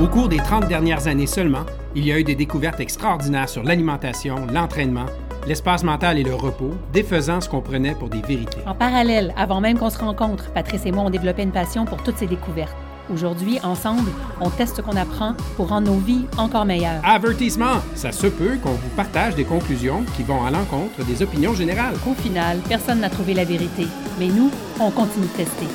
[0.00, 1.66] Au cours des 30 dernières années seulement,
[1.96, 5.06] il y a eu des découvertes extraordinaires sur l'alimentation, l'entraînement,
[5.48, 8.60] l'espace mental et le repos, défaisant ce qu'on prenait pour des vérités.
[8.64, 12.00] En parallèle, avant même qu'on se rencontre, Patrice et moi ont développé une passion pour
[12.04, 12.76] toutes ces découvertes.
[13.12, 17.00] Aujourd'hui, ensemble, on teste ce qu'on apprend pour rendre nos vies encore meilleures.
[17.02, 17.82] Avertissement!
[17.96, 21.94] Ça se peut qu'on vous partage des conclusions qui vont à l'encontre des opinions générales.
[22.08, 23.88] Au final, personne n'a trouvé la vérité,
[24.20, 25.66] mais nous, on continue de tester.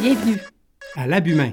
[0.00, 0.40] Bienvenue
[0.96, 1.52] À l'abhumain.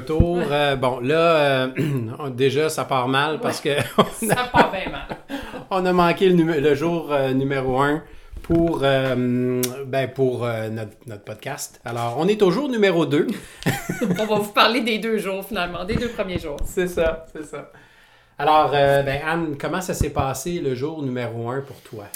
[0.00, 0.38] Retour.
[0.50, 3.70] euh, bon, là, euh, déjà, ça part mal parce que
[4.12, 5.16] Ça part bien mal.
[5.70, 8.02] on a manqué le, jour euh, numéro un
[8.42, 11.80] pour, ben, pour notre, notre podcast.
[11.84, 13.28] Alors, on est au jour numéro 2.
[14.18, 16.56] on va vous parler des deux jours, finalement, des deux premiers jours.
[16.64, 17.70] c'est ça, c'est ça.
[18.38, 22.06] Alors, ben, Anne, comment ça s'est passé le jour numéro 1 pour toi?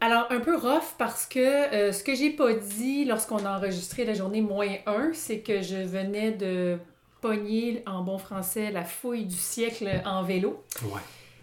[0.00, 4.04] Alors, un peu rough parce que euh, ce que j'ai pas dit lorsqu'on a enregistré
[4.04, 6.78] la journée moins 1, c'est que je venais de
[7.20, 10.62] pogner en bon français la fouille du siècle en vélo.
[10.84, 11.00] Ouais.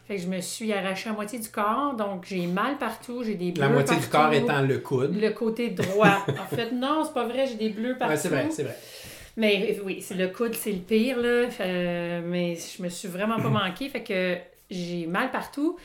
[0.07, 3.33] Fait que je me suis arraché la moitié du corps, donc j'ai mal partout, j'ai
[3.33, 5.19] des bleus La moitié du corps étant le coude.
[5.19, 6.23] Le côté droit.
[6.27, 8.13] en fait, non, c'est pas vrai, j'ai des bleus partout.
[8.13, 8.77] Ouais, c'est vrai, c'est vrai.
[9.35, 11.49] Mais oui, c'est le coude, c'est le pire, là.
[11.59, 14.37] Euh, mais je me suis vraiment pas manqué, fait que
[14.69, 15.77] j'ai mal partout.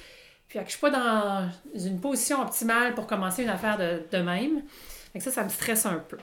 [0.51, 4.63] Puis je suis pas dans une position optimale pour commencer une affaire de, de même.
[5.13, 6.19] Fait que ça, ça me stresse un peu.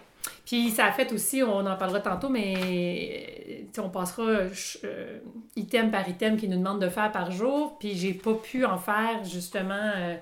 [0.45, 5.19] Puis ça a fait aussi, on en parlera tantôt, mais on passera euh,
[5.55, 7.77] item par item qu'ils nous demandent de faire par jour.
[7.79, 10.15] Puis j'ai pas pu en faire justement euh,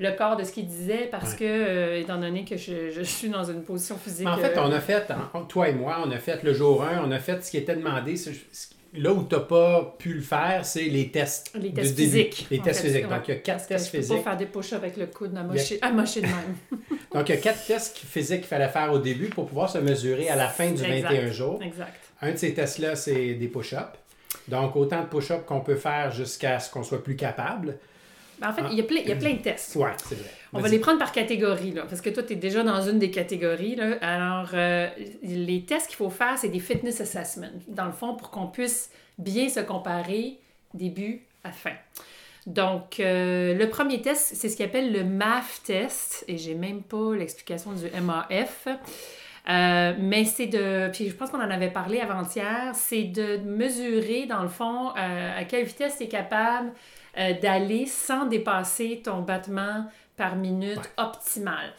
[0.00, 1.38] le corps de ce qu'il disait parce Ouais.
[1.38, 4.24] que, euh, étant donné que je, je suis dans une position physique.
[4.26, 5.06] Mais en fait, on a fait,
[5.48, 7.76] toi et moi, on a fait le jour 1, on a fait ce qui était
[7.76, 8.16] demandé.
[8.94, 11.50] Là où tu n'as pas pu le faire, c'est les tests.
[11.54, 12.46] Les tests physiques.
[12.50, 13.08] Les tests fait, physiques.
[13.08, 14.16] Donc, il y a quatre tests je peux physiques.
[14.18, 16.56] pas faire des push-ups avec le coude amoché, amoché de même.
[17.14, 19.78] Donc, il y a quatre tests physiques qu'il fallait faire au début pour pouvoir se
[19.78, 21.08] mesurer à la fin du Exact.
[21.10, 21.62] 21 jours.
[21.62, 21.94] exact.
[22.20, 23.98] Un de ces tests-là, c'est des push-ups.
[24.48, 27.78] Donc, autant de push-ups qu'on peut faire jusqu'à ce qu'on soit plus capable.
[28.42, 29.76] Ben, en fait, il y, a plein, il y a plein de tests.
[29.76, 30.28] Ouais, c'est vrai.
[30.52, 32.98] On va les prendre par catégorie, là, parce que toi, tu es déjà dans une
[32.98, 33.76] des catégories.
[33.76, 33.98] Là.
[34.00, 34.88] Alors, euh,
[35.22, 38.90] les tests qu'il faut faire, c'est des fitness assessments, dans le fond, pour qu'on puisse
[39.16, 40.38] bien se comparer
[40.74, 41.74] début à fin.
[42.46, 46.82] Donc, euh, le premier test, c'est ce qu'il appelle le MAF test, et j'ai même
[46.82, 48.66] pas l'explication du MAF.
[49.48, 54.26] Euh, mais c'est de, puis je pense qu'on en avait parlé avant-hier, c'est de mesurer,
[54.26, 56.72] dans le fond, à quelle vitesse tu es capable
[57.18, 59.86] euh, d'aller sans dépasser ton battement
[60.16, 61.72] par minute optimal.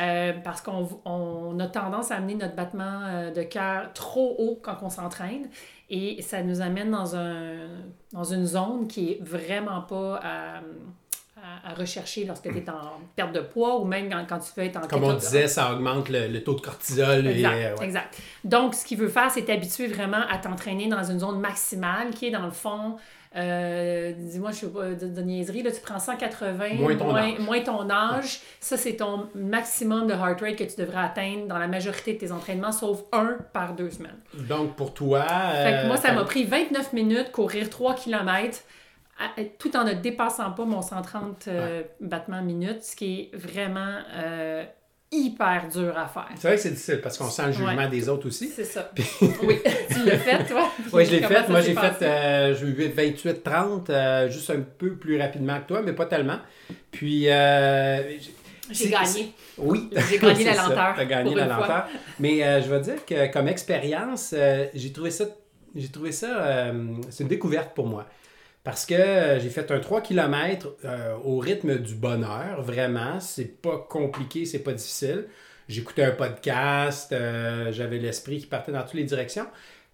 [0.00, 4.58] Euh, parce qu'on on a tendance à amener notre battement euh, de cœur trop haut
[4.60, 5.48] quand on s'entraîne
[5.88, 7.68] et ça nous amène dans, un,
[8.12, 12.98] dans une zone qui est vraiment pas à, à- à rechercher lorsque tu es en
[13.14, 15.72] perte de poids ou même quand, quand tu veux être en Comme on disait, ça
[15.72, 17.24] augmente le, le taux de cortisol.
[17.28, 17.84] et, Exact, euh, ouais.
[17.84, 18.18] exact.
[18.42, 22.26] Donc, ce qu'il veut faire, c'est t'habituer vraiment à t'entraîner dans une zone maximale qui
[22.26, 22.96] est dans le fond,
[23.36, 27.38] euh, dis-moi, je sais pas, de, de niaiserie, là, tu prends 180, Moins ton âge.
[27.40, 28.40] moins ton âge.
[28.60, 32.18] Ça, c'est ton maximum de heart rate que tu devrais atteindre dans la majorité de
[32.18, 34.18] tes entraînements, sauf un par deux semaines.
[34.48, 35.22] Donc, pour toi.
[35.22, 38.58] Fait que euh, moi, ça t'as- m'a pris 29 minutes courir 3 km
[39.60, 44.64] tout en ne dépassant pas mon 130 euh, battements minutes, ce qui est vraiment euh,
[45.14, 46.28] hyper dur à faire.
[46.36, 47.88] C'est vrai que c'est difficile parce qu'on sent le jugement Ouais.
[47.88, 48.48] des autres aussi.
[48.54, 48.90] C'est ça.
[49.42, 49.58] oui,
[49.90, 50.70] tu l'as fait, toi?
[50.92, 51.48] Oui, je l'ai fait.
[51.48, 55.82] Moi, j'ai fait euh, j'ai eu 28-30, euh, juste un peu plus rapidement que toi,
[55.82, 56.38] mais pas tellement.
[56.90, 57.28] Puis.
[57.28, 58.02] euh,
[58.70, 59.32] J'ai gagné.
[59.58, 59.90] Oui.
[60.10, 61.86] J'ai gagné la lenteur, T'as gagné la lenteur.
[62.18, 65.24] Mais euh, je vais dire que comme expérience, euh, j'ai trouvé ça.
[65.76, 66.40] J'ai trouvé ça.
[66.40, 66.72] euh,
[67.10, 68.06] c'est une découverte pour moi.
[68.64, 70.74] Parce que euh, j'ai fait un 3 km
[71.24, 73.20] au rythme du bonheur, vraiment.
[73.20, 75.26] C'est pas compliqué, c'est pas difficile.
[75.68, 79.46] J'écoutais un podcast, euh, j'avais l'esprit qui partait dans toutes les directions.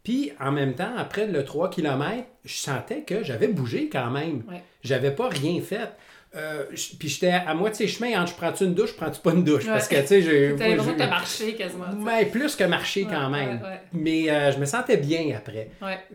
[0.03, 4.43] Puis en même temps, après le 3 km, je sentais que j'avais bougé quand même.
[4.49, 4.63] Ouais.
[4.83, 5.91] J'avais pas rien fait.
[6.37, 6.65] Euh,
[6.99, 9.65] puis j'étais à moitié chemin entre je prends-tu une douche, prends-tu pas une douche?
[9.65, 9.73] Ouais.
[9.73, 10.55] Parce que tu sais, j'ai.
[10.59, 11.87] T'avais l'impression que marché quasiment.
[11.99, 13.61] mais plus que marcher quand même.
[13.93, 15.71] Mais euh, je me sentais bien après.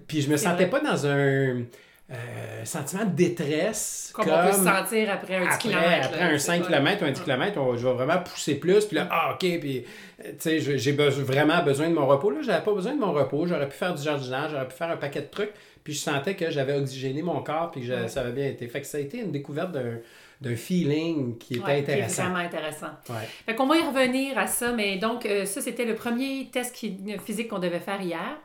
[0.08, 0.70] Puis je me sentais vrai.
[0.70, 1.64] pas dans un
[2.12, 4.12] euh, sentiment de détresse.
[4.14, 6.06] Comme, on peut se sentir après un 10 après, km.
[6.06, 8.86] après un 5 km ou un 10 km, on- je vais vraiment pousser plus.
[8.86, 9.84] Puis là, ah, OK, puis
[10.24, 12.30] euh, tu sais, je- j'ai beso- vraiment besoin de mon repos.
[12.30, 13.48] Là, j'avais pas besoin de mon repos.
[13.48, 15.52] J'aurais pu faire du jardinage, j'aurais pu faire un paquet de trucs.
[15.84, 18.08] Puis je sentais que j'avais oxygéné mon corps, puis que Ouais.
[18.08, 18.68] ça avait bien été.
[18.68, 19.98] Fait que ça a été une découverte d'un,
[20.42, 22.24] d'un feeling qui était Ouais, qui est intéressant.
[22.24, 22.88] vraiment intéressant.
[23.10, 23.28] Ouais.
[23.46, 26.76] Fait qu'on va y revenir à ça, mais donc euh, ça, c'était le premier test
[26.76, 28.38] qui- physique qu'on devait faire hier.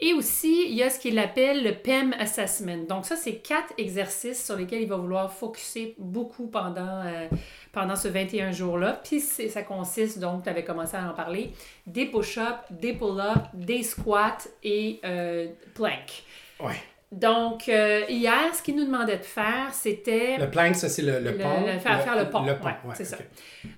[0.00, 2.84] Et aussi, il y a ce qu'il appelle le PEM Assessment.
[2.88, 7.26] Donc ça, c'est quatre exercices sur lesquels il va vouloir focuser beaucoup pendant, euh,
[7.72, 9.00] pendant ce 21 jours-là.
[9.02, 11.50] Puis ça consiste, donc, tu avais commencé à en parler,
[11.86, 16.22] des push-ups, des pull-ups, des squats et euh, plank.
[16.60, 16.76] Ouais.
[17.10, 20.36] Donc, euh, hier, ce qu'il nous demandait de faire, c'était...
[20.38, 21.60] Le plank, ça, c'est le, le Le- pont?
[21.66, 23.16] le- faire- faire le pont, Le pont, ouais, ouais, c'est ça.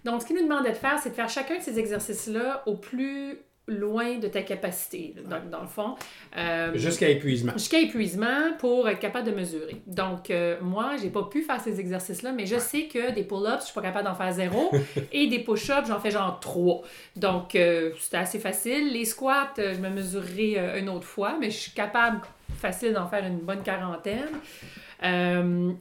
[0.05, 2.75] Donc, ce qu'il nous demandait de faire, c'est de faire chacun de ces exercices-là au
[2.77, 3.39] plus
[3.71, 5.95] loin de ta capacité, là, dans, dans le fond.
[6.37, 7.53] Euh, Jusqu'à épuisement.
[7.55, 9.77] Jusqu'à épuisement pour être capable de mesurer.
[9.87, 13.61] Donc, euh, moi, j'ai pas pu faire ces exercices-là, mais je sais que des pull-ups,
[13.61, 14.71] je suis pas capable d'en faire zéro.
[15.13, 16.83] et des push-ups, j'en fais genre trois.
[17.17, 18.93] Donc, euh, c'était assez facile.
[18.93, 22.21] Les squats, euh, je me mesurerai une autre fois, mais je suis capable
[22.59, 24.29] facile d'en faire une bonne quarantaine.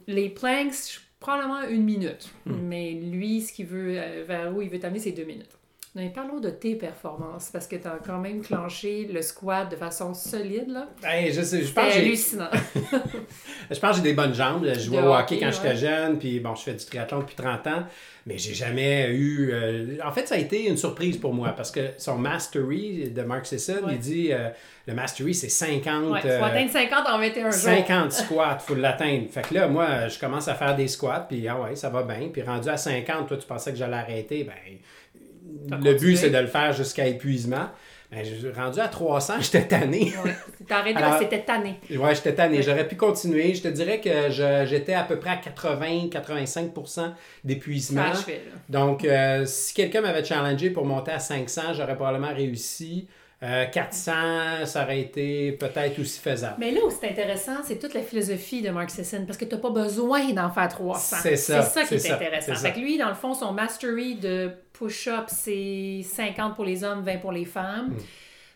[0.06, 2.30] Les planks, je- probablement une minute.
[2.46, 5.50] Mais lui, ce qu'il veut, vers où il veut t'amener, c'est deux minutes.
[5.96, 9.74] Mais parlons de tes performances, parce que tu as quand même clenché le squat de
[9.74, 10.88] façon solide, là.
[11.02, 12.50] Hey, je, sais, je C'est pense hallucinant.
[13.70, 14.64] je pense que j'ai des bonnes jambes.
[14.72, 17.34] Je jouais au hockey, hockey quand j'étais jeune, puis bon, je fais du triathlon depuis
[17.34, 17.82] 30 ans,
[18.24, 19.50] mais j'ai jamais eu.
[19.52, 23.22] euh, En fait, ça a été une surprise pour moi parce que son Mastery de
[23.22, 23.94] Mark Sisson, Ouais.
[23.94, 24.48] il dit euh,
[24.86, 26.04] le Mastery, c'est 50.
[26.12, 27.52] Ouais, faut euh, atteindre 50 en 21 jours.
[27.52, 29.28] 50 squats, faut l'atteindre.
[29.28, 32.04] Fait que là, moi, je commence à faire des squats, puis ah ouais, ça va
[32.04, 32.28] bien.
[32.32, 34.54] Puis rendu à 50, toi, tu pensais que j'allais arrêter, ben,
[35.70, 37.68] le but, c'est de le faire jusqu'à épuisement.
[38.10, 38.24] Ben,
[38.56, 40.12] rendu à 300, j'étais tanné.
[40.24, 40.34] Ouais.
[41.20, 41.78] C'était tanné.
[41.96, 42.56] Ouais, j'étais tanné.
[42.56, 42.62] Ouais.
[42.64, 43.54] J'aurais pu continuer.
[43.54, 47.14] Je te dirais que je- j'étais à peu près à 80-85%
[47.44, 48.02] d'épuisement.
[48.68, 53.06] Donc, euh, si quelqu'un m'avait challengé pour monter à 500, j'aurais probablement réussi.
[53.42, 56.56] Euh, 400, ça aurait été peut-être aussi faisable.
[56.58, 59.54] Mais là où c'est intéressant, c'est toute la philosophie de Mark Sisson, parce que tu
[59.54, 61.16] n'as pas besoin d'en faire 300.
[61.22, 62.54] C'est ça, C'est ça qui est, ça, intéressant.
[62.54, 62.60] ça.
[62.68, 67.02] Fait que lui, dans le fond, son mastery de push-up, c'est 50 pour les hommes,
[67.02, 67.88] 20 pour les femmes.
[67.92, 67.96] Mm.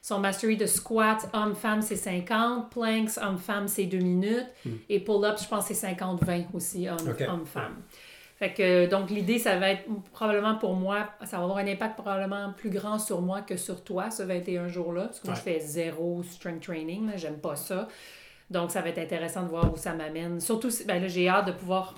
[0.02, 2.70] Son mastery de squat, homme-femme, c'est 50.
[2.70, 4.48] Planks, homme-femme, c'est 2 minutes.
[4.90, 7.10] Et pull-up, je pense c'est 50-20 aussi, homme- Mm.
[7.10, 7.22] Ok.
[8.36, 11.94] Fait que, donc, l'idée, ça va être probablement pour moi, ça va avoir un impact
[11.94, 15.04] probablement plus grand sur moi que sur toi, ce 21 jours-là.
[15.04, 17.86] Parce que moi, je fais zéro strength training, j'aime pas ça.
[18.50, 20.40] Donc, ça va être intéressant de voir où ça m'amène.
[20.40, 21.94] Surtout, si- ben là, j'ai hâte de pouvoir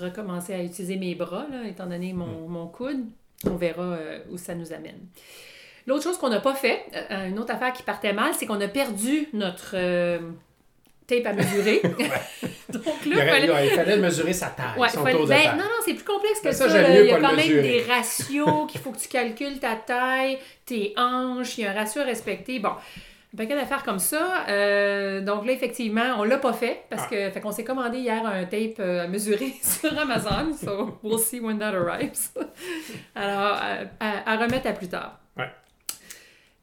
[0.00, 3.04] recommencer à utiliser mes bras, là, étant donné mon, mon coude.
[3.46, 5.00] On verra euh, où ça nous amène.
[5.86, 8.60] L'autre chose qu'on n'a pas fait, euh, une autre affaire qui partait mal, c'est qu'on
[8.60, 10.20] a perdu notre euh,
[11.06, 11.80] tape à mesurer.
[12.72, 15.28] Donc Il, là, aurait- fallait- il fallait mesurer sa taille, Ouais, son fallait- tour de
[15.28, 15.48] ben, taille.
[15.56, 16.66] non, non, c'est plus complexe que Mais ça.
[16.66, 17.62] Il y a quand même mesurer.
[17.62, 21.74] des ratios qu'il faut que tu calcules ta taille, tes hanches, il y a un
[21.74, 22.58] ratio à respecter.
[22.58, 24.44] Bon, un paquet d'affaires comme ça.
[24.48, 27.10] Euh, donc là, effectivement, on l'a pas fait parce Ah.
[27.10, 30.52] que fait qu'on s'est commandé hier un tape euh, à mesurer sur Amazon.
[30.52, 32.30] So we'll see when that arrives.
[33.14, 35.20] Alors, euh, à, à remettre à plus tard.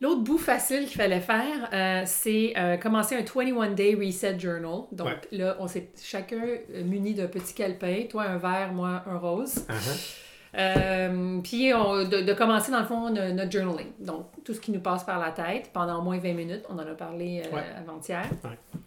[0.01, 4.86] L'autre bout facile qu'il fallait faire, euh, c'est euh, commencer un 21-day reset journal.
[4.92, 5.19] Donc Ouais.
[5.31, 9.56] là, on s'est chacun euh, muni d'un petit calepin, toi un vert, moi un rose.
[9.69, 10.18] Uh-huh.
[10.57, 13.92] Euh, puis on- de, de commencer dans le fond no- notre journaling.
[14.00, 16.63] Donc tout ce qui nous passe par la tête pendant au moins 20 minutes.
[16.69, 17.63] On en a parlé euh, Ouais.
[17.77, 18.25] avant-hier.
[18.44, 18.80] Ouais.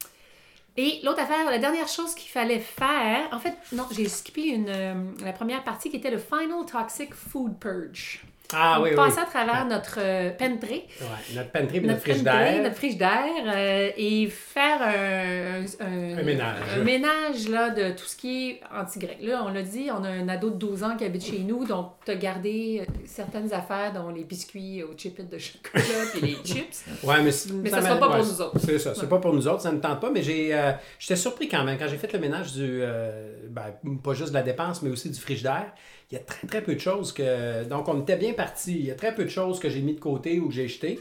[0.77, 4.69] Et l'autre affaire, la dernière chose qu'il fallait faire, en fait, non, j'ai skippé une,
[4.69, 4.95] euh,
[5.25, 8.25] la première partie qui était le Final Toxic Food Purge.
[8.53, 8.97] Ah Donc, oui, oui.
[8.97, 12.63] passer à travers notre euh, pantry, Ouais, notre pantry et notre, notre frigidaire.
[12.63, 16.59] notre frigidaire, euh, et faire un, un, Un ménage.
[16.79, 19.17] un ménage, là, de tout ce qui est anti-grec.
[19.23, 21.65] Là, on l'a dit, on a un ado de 12 ans qui habite chez nous,
[21.65, 25.83] donc tu as gardé euh, certaines affaires, dont les biscuits aux chipettes de chocolat
[26.17, 26.85] et les chips.
[27.03, 27.31] Ouais, mais,
[27.63, 28.59] Mais ça sera pas pour nous autres.
[28.59, 31.17] C'est ça, c'est pas pour nous autres, ça ne tente pas, mais j'ai, euh, j'étais
[31.17, 34.43] surpris quand même quand j'ai fait le ménage du, euh, ben, pas juste de la
[34.43, 35.73] dépense, mais aussi du frigidaire.
[36.15, 38.73] Il y a très très peu de choses que, donc on était bien parti.
[38.79, 40.69] Il y a très peu de choses que j'ai mis de côté ou que j'ai
[40.69, 41.01] jetées.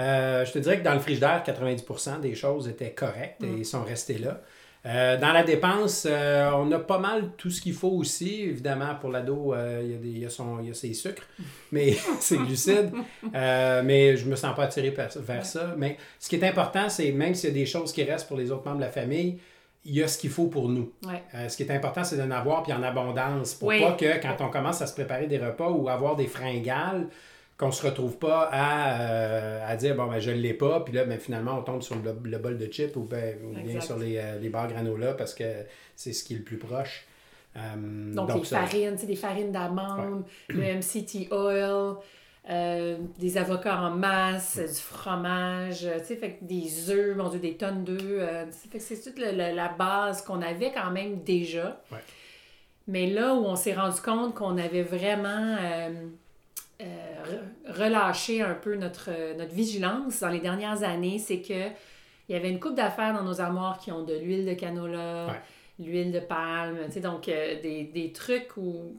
[0.00, 3.84] Euh, je te dirais que dans le frigidaire, 90% des choses étaient correctes et sont
[3.84, 4.40] restées là.
[4.86, 8.42] Euh, dans la dépense, euh, on a pas mal tout ce qu'il faut aussi.
[8.42, 10.92] Évidemment, pour l'ado, il y a des- il y, a son- il y a ses
[10.94, 11.26] sucres,
[11.70, 12.90] mais c'est glucides.
[13.32, 15.74] Mais je me sens pas attiré par- vers ça.
[15.76, 18.36] Mais ce qui est important, c'est même s'il y a des choses qui restent pour
[18.38, 19.38] les autres membres de la famille,
[19.84, 20.92] il y a ce qu'il faut pour nous.
[21.06, 21.22] Ouais.
[21.34, 23.80] Euh, ce qui est important, c'est d'en avoir puis en abondance pour Oui.
[23.80, 27.06] pas que quand on commence à se préparer des repas ou avoir des fringales,
[27.56, 31.04] qu'on se retrouve pas à, euh, à dire bon ben je l'ai pas puis là
[31.04, 33.96] ben, finalement on tombe sur le, le bol de chips ou, ben, ou bien sur
[33.98, 35.42] les, euh, les barres granola parce que
[35.96, 37.04] c'est ce qui est le plus proche.
[37.56, 41.94] Euh, Donc, les ça- farines, des farines d'amande, le MCT oil.
[42.50, 47.28] Euh, des avocats en masse, du fromage, euh, tu sais, fait que des œufs, mon
[47.28, 48.00] Dieu, des tonnes d'œufs.
[48.02, 51.82] euh, fait que c'est toute la, base qu'on avait quand même déjà.
[51.92, 51.98] Ouais.
[52.86, 55.90] Mais là où on s'est rendu compte qu'on avait vraiment euh,
[56.80, 61.68] euh, re- relâché un peu notre, notre vigilance dans les dernières années, c'est que
[62.30, 65.26] il y avait une coupe d'affaires dans nos armoires qui ont de l'huile de canola,
[65.26, 65.40] Ouais.
[65.86, 68.96] l'huile de palme, tu sais, donc euh, des, des trucs où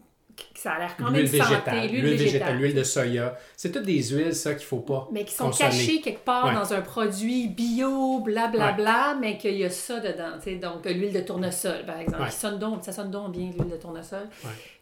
[0.56, 3.38] ça a l'air quand même L'huile santé, végétale, l'huile végétale, l'huile de soya.
[3.56, 5.08] C'est toutes des huiles, ça, qu'il faut pas.
[5.12, 5.70] mais qui sont consommer.
[5.70, 6.54] cachés quelque part Ouais.
[6.54, 10.38] dans un produit bio, blablabla, mais qu'il y a ça dedans.
[10.62, 12.30] Donc, euh, l'huile de tournesol, par exemple, Ouais.
[12.30, 14.28] qui sonne donc, ça sonne donc bien, l'huile de tournesol,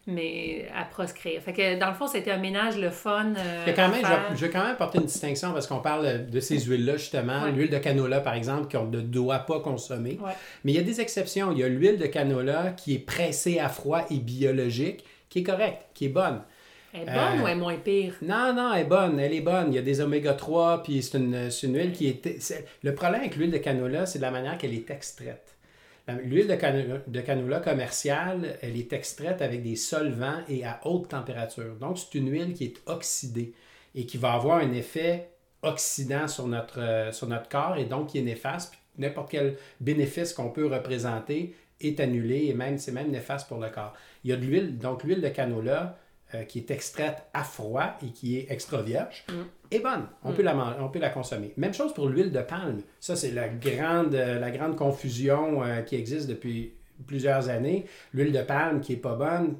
[0.06, 1.40] mais à proscrire.
[1.42, 3.34] Fait que, dans le fond, c'était un ménage le fun.
[3.36, 5.52] euh, Il y a quand à même, je, je vais quand même apporter une distinction
[5.52, 7.46] parce qu'on parle de ces huiles-là, justement.
[7.46, 10.18] L'huile de canola, par exemple, qu'on ne doit pas consommer.
[10.64, 11.52] Mais il y a des exceptions.
[11.52, 15.42] Il y a l'huile de canola qui est pressée à froid et biologique, qui est
[15.42, 16.42] correcte, qui est bonne.
[16.92, 18.14] Elle est bonne Euh, ou elle est moins pire?
[18.22, 19.72] Non, non, elle est bonne, elle est bonne.
[19.72, 22.66] Il y a des oméga 3, puis c'est une, une huile qui est...
[22.82, 25.56] Le problème avec l'huile de canola, c'est de la manière qu'elle est extraite.
[26.24, 31.08] L'huile de canola, de canola commerciale, elle est extraite avec des solvants et à haute
[31.08, 31.74] température.
[31.76, 33.52] Donc, c'est une huile qui est oxydée
[33.94, 35.28] et qui va avoir un effet
[35.62, 38.70] oxydant sur notre, euh, sur notre corps et donc qui est néfaste.
[38.70, 43.58] Puis N'importe quel bénéfice qu'on peut représenter est annulé et même c'est même néfaste pour
[43.58, 43.94] le corps.
[44.24, 45.96] Il y a de l'huile, donc l'huile de canola
[46.34, 49.24] euh, qui est extraite à froid et qui est extra vierge
[49.70, 50.06] est bonne.
[50.22, 51.54] On, peut la, on peut la consommer.
[51.56, 52.82] Même chose pour l'huile de palme.
[53.00, 56.74] Ça, c'est la grande, euh, la grande confusion euh, qui existe depuis
[57.06, 57.86] plusieurs années.
[58.12, 59.56] L'huile de palme qui est pas bonne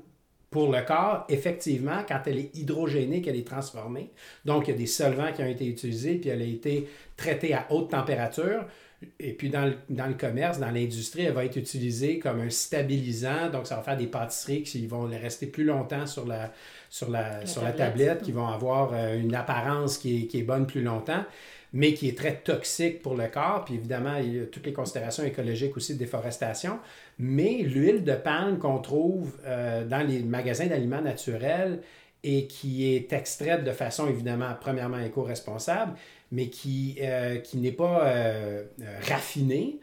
[0.51, 4.11] pour le corps, effectivement, quand elle est hydrogénée, qu'elle est transformée.
[4.45, 7.53] Donc, il y a des solvants qui ont été utilisés, puis elle a été traitée
[7.55, 8.65] à haute température.
[9.21, 12.51] Et puis, dans le, dans le commerce, dans l'industrie, elle va être utilisée comme un
[12.51, 13.49] stabilisant.
[13.51, 16.53] Donc, ça va faire des pâtisseries qui vont rester plus longtemps sur la,
[16.91, 18.09] sur la, sur la tablette.
[18.09, 21.25] tablette, qui vont avoir euh, une apparence qui est, qui est bonne plus longtemps,
[21.73, 23.65] mais qui est très toxique pour le corps.
[23.65, 26.81] Puis, évidemment, il y a toutes les considérations écologiques aussi de déforestation.
[27.21, 31.83] Mais l'huile de palme qu'on trouve euh, dans les magasins d'aliments naturels
[32.25, 35.93] et qui est extraite de façon évidemment premièrement éco-responsable,
[36.31, 39.79] mais qui, euh, qui n'est pas euh, euh, raffinée,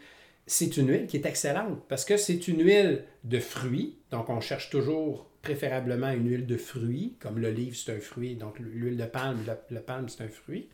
[0.47, 3.97] c'est une huile qui est excellente parce que c'est une huile de fruits.
[4.11, 8.59] Donc on cherche toujours préférablement une huile de fruits, comme l'olive c'est un fruit, donc
[8.59, 10.67] l'huile de palme, le, le palme c'est un fruit.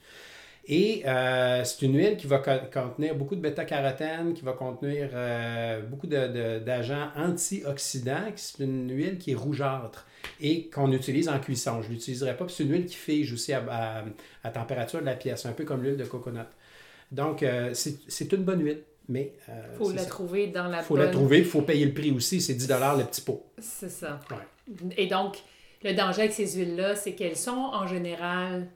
[0.67, 5.09] Et euh, c'est une huile qui va co- contenir beaucoup de bêta-carotène, qui va contenir
[5.13, 8.31] euh, beaucoup d'agents antioxydants.
[8.35, 10.05] C'est une huile qui est rougeâtre
[10.39, 11.81] et qu'on utilise en cuisson.
[11.81, 14.03] Je ne l'utiliserai pas, c'est une huile qui fige aussi à, à-
[14.43, 16.39] à température de la pièce, un peu comme l'huile de coconut.
[17.11, 19.33] Donc, euh, c'est une bonne huile, mais...
[19.49, 20.09] euh, Il faut la ça.
[20.09, 21.03] trouver dans la faut bonne...
[21.05, 23.45] la trouver, il faut payer le prix aussi, c'est 10 le petit pot.
[23.59, 24.19] C'est ça.
[24.29, 24.87] Ouais.
[24.95, 25.37] Et donc,
[25.83, 28.67] le danger avec ces huiles-là, c'est qu'elles sont en général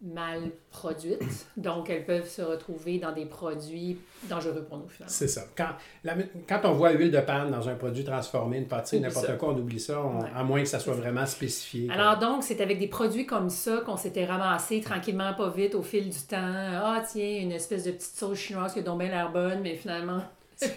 [0.00, 1.46] mal produites.
[1.56, 5.12] Donc, elles peuvent se retrouver dans des produits dangereux pour nous, finalement.
[5.12, 5.42] C'est ça.
[5.56, 5.70] Quand,
[6.04, 6.14] la-
[6.48, 9.58] quand on voit huile de palme dans un produit transformé, une pâtisserie, n'importe quoi, on
[9.58, 10.28] oublie ça, on- Ouais.
[10.34, 11.90] à moins que ça soit vraiment spécifié.
[11.90, 15.82] Alors donc, c'est avec des produits comme ça qu'on s'était ramassé tranquillement, pas vite, au
[15.82, 16.36] fil du temps.
[16.38, 19.74] Ah, tiens, une espèce de petite sauce chinoise qui a donc bien l'air bonne, mais
[19.74, 20.22] finalement,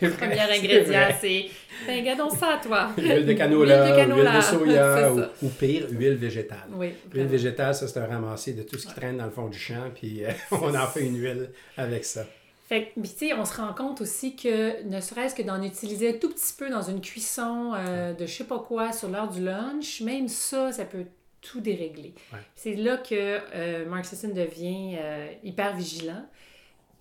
[0.01, 1.45] le premier ingrédient, c'est
[1.87, 2.91] ben, regardons ça, toi.
[2.97, 6.67] Huile de canola, Huile de soya ou, pire, huile végétale.
[6.73, 9.47] Oui, L'huile végétale, ça, c'est un ramassé de tout ce qui traîne dans le fond
[9.47, 12.25] du champ, puis euh, on en fait une huile avec ça.
[12.71, 16.15] Fait que, tu sais, on se rend compte aussi que ne serait-ce que d'en utiliser
[16.15, 19.29] un tout petit peu dans une cuisson euh, de je sais pas quoi sur l'heure
[19.29, 21.03] du lunch, même ça, ça peut
[21.41, 22.13] tout dérégler.
[22.31, 22.39] Ouais.
[22.55, 26.25] C'est là que euh, Mark Sisson devient euh, hyper vigilant.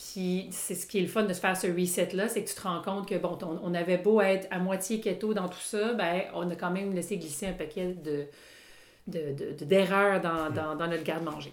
[0.02, 2.54] Puis c'est ce qui est le fun de se faire ce reset-là, c'est que tu
[2.54, 5.60] te rends compte que, bon, on, on avait beau être à moitié keto dans tout
[5.60, 8.24] ça, ben, on a quand même laissé glisser un paquet de,
[9.06, 11.52] de, de- de- d'erreurs dans, dans, dans notre garde-manger.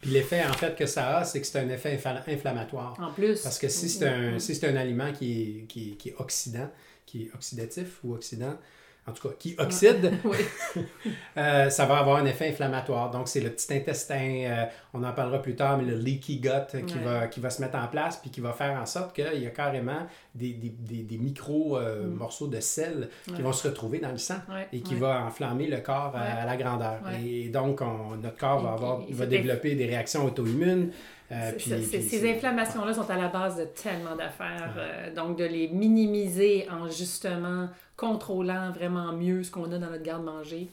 [0.00, 2.96] Puis l'effet, en fait, que ça a, c'est que c'est un effet infla- inflammatoire.
[3.00, 3.40] En plus.
[3.42, 6.68] Parce que si c'est un, si c'est un aliment qui est, qui, qui est oxydant,
[7.06, 8.56] qui est oxydatif ou oxydant,
[9.06, 10.12] en tout cas, qui oxyde,
[11.36, 13.10] euh, ça va avoir un effet inflammatoire.
[13.10, 16.50] Donc, c'est le petit intestin, euh, on en parlera plus tard, mais le leaky gut
[16.86, 17.00] qui, Ouais.
[17.04, 19.46] va, qui va se mettre en place, puis qui va faire en sorte qu'il y
[19.46, 23.44] a carrément des, des, des, des micro euh, morceaux de sel qui Mm.
[23.44, 26.56] Vont se retrouver dans le sang Ouais, et qui va enflammer le corps à, la
[26.56, 27.00] grandeur.
[27.22, 30.90] Et donc, on- notre corps va, avoir, va développer des réactions auto-immunes.
[31.32, 34.74] Euh, puis- ça, puis c'est- ces inflammations-là sont à la base de tellement d'affaires.
[34.76, 40.02] euh, donc, de les minimiser en justement contrôlant vraiment mieux ce qu'on a dans notre
[40.02, 40.68] garde-manger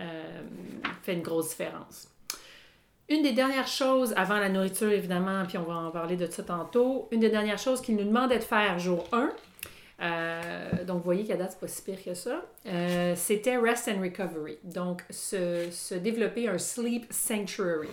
[0.00, 0.22] euh,
[1.02, 2.08] fait une grosse différence.
[3.08, 6.42] Une des dernières choses, avant la nourriture évidemment, puis on va en parler de ça
[6.42, 9.30] tantôt, une des dernières choses qu'il nous demandait de faire jour 1,
[9.98, 12.44] Euh, donc, vous voyez qu'à date, c'est pas si pire que ça.
[13.14, 14.58] C'était Rest and Recovery.
[14.62, 17.88] Donc, se, se développer un Sleep Sanctuary.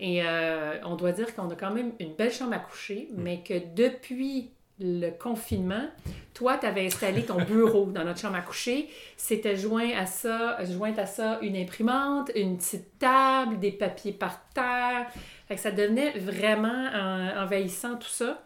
[0.00, 3.40] Et euh, on doit dire qu'on a quand même une belle chambre à coucher, mais
[3.42, 5.86] que depuis le confinement,
[6.34, 8.88] toi, tu avais installé ton bureau dans notre chambre à coucher.
[9.16, 14.38] C'était joint à ça, joint à ça une imprimante, une petite table, des papiers par
[14.54, 15.06] terre.
[15.48, 16.90] Fait que ça devenait vraiment
[17.38, 18.42] envahissant tout ça.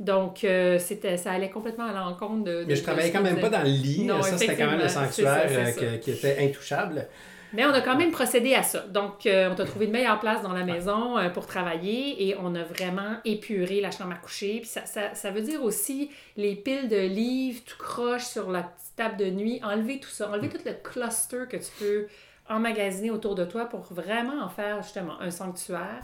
[0.00, 3.40] Donc, euh, c'était, ça allait complètement à l'encontre de, de- Mais je travaillais quand même
[3.40, 4.04] pas dans le lit.
[4.04, 7.06] Non, ça, c'était quand même le sanctuaire ça, euh, qui était intouchable.
[7.54, 8.80] Mais on a quand même procédé à ça.
[8.80, 12.36] Donc, euh, on t'a trouvé une meilleure place dans la maison euh, pour travailler et
[12.38, 14.58] on a vraiment épuré la chambre à coucher.
[14.60, 18.62] Puis ça, ça, ça veut dire aussi les piles de livres tout croche sur la
[18.62, 22.06] petite table de nuit, enlever tout ça, enlever tout le cluster que tu peux
[22.48, 26.02] emmagasiner autour de toi pour vraiment en faire justement un sanctuaire.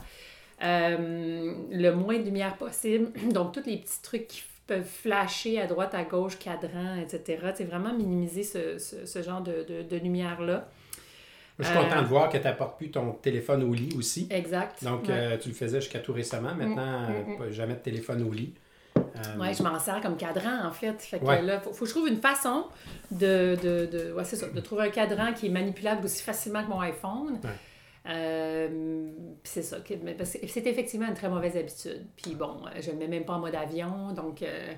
[0.63, 3.11] Euh, le moins de lumière possible.
[3.33, 7.39] Donc, tous les petits trucs qui peuvent flasher à droite, à gauche, cadran, etc.
[7.55, 10.67] C'est vraiment minimiser ce, ce- ce genre de, de- de lumière-là.
[11.59, 14.27] Je suis Euh, content de voir que tu n'apportes plus ton téléphone au lit aussi.
[14.31, 14.83] Exact.
[14.83, 15.09] Donc, Ouais.
[15.11, 16.55] euh, tu le faisais jusqu'à tout récemment.
[16.55, 17.37] Maintenant, Mm, euh, mm, mm.
[17.37, 18.53] pas- jamais de téléphone au lit.
[18.97, 19.01] Euh,
[19.39, 20.99] Ouais, je m'en sers comme cadran, en fait.
[21.01, 21.41] Fait que Ouais.
[21.41, 22.65] là, faut, faut que je trouve une façon
[23.11, 26.69] de, de, de, ouais, ça, de trouver un cadran qui est manipulable aussi facilement que
[26.69, 27.39] mon iPhone.
[27.43, 27.49] Ouais.
[28.15, 29.09] Euh,
[29.43, 29.77] c'est ça.
[30.17, 32.03] c'est effectivement une très mauvaise habitude.
[32.15, 34.11] Puis bon, euh, je ne mets même pas en mode avion.
[34.13, 34.73] Donc, euh,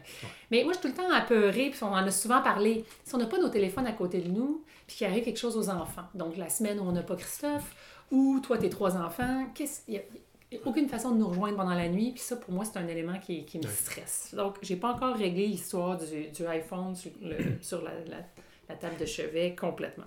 [0.51, 1.69] Mais moi, je suis tout le temps apeurée.
[1.69, 2.83] Puis on en a souvent parlé.
[3.05, 5.57] Si on n'a pas nos téléphones à côté de nous, puis qu'il arrive quelque chose
[5.57, 7.75] aux enfants, donc la semaine où on n'a pas Christophe,
[8.11, 9.81] ou toi, tes trois enfants, qu'est-ce-
[10.65, 12.11] aucune façon de nous rejoindre pendant la nuit.
[12.11, 14.35] Puis ça, pour moi, c'est un élément qui, qui me stresse.
[14.37, 18.23] Donc, j'ai pas encore réglé l'histoire du, du iPhone sur, le- sur la, la-
[18.69, 20.05] la table de chevet complètement.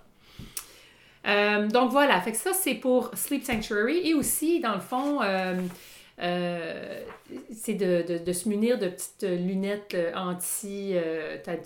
[1.26, 5.20] Euh, donc voilà, fait que ça c'est pour Sleep Sanctuary et aussi dans le fond
[5.22, 5.60] euh,
[6.22, 7.00] euh,
[7.52, 10.94] c'est de, de, de se munir de petites lunettes anti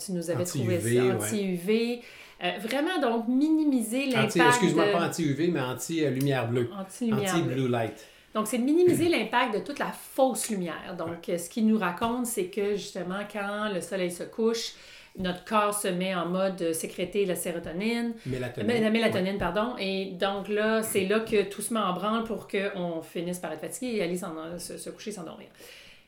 [0.03, 1.03] tu nous avais trouvé Anti-UV, ça
[1.35, 2.01] ouais.
[2.41, 6.69] Anti Euh, vraiment donc minimiser l'impact Anti, excuse-moi, de- pas anti-UV, mais anti-lumière bleue.
[6.79, 7.35] anti-lumière.
[7.35, 8.07] Anti-blue light.
[8.33, 10.95] Donc, c'est de minimiser l'impact de toute la fausse lumière.
[10.97, 14.71] Donc, euh, ce qu'il nous raconte, c'est que justement, quand le soleil se couche,
[15.17, 18.71] notre corps se met en mode euh, sécréter la sérotonine, Mélatonine.
[18.71, 19.75] euh, la mélatonine, pardon.
[19.77, 23.51] Et donc là, c'est là que tout se met en branle pour qu'on finisse par
[23.51, 24.17] être fatigué et aller
[24.57, 25.47] se, se coucher, s'endormir.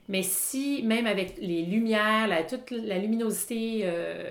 [0.09, 4.29] Mais si, même avec les lumières, la, toute la luminosité euh,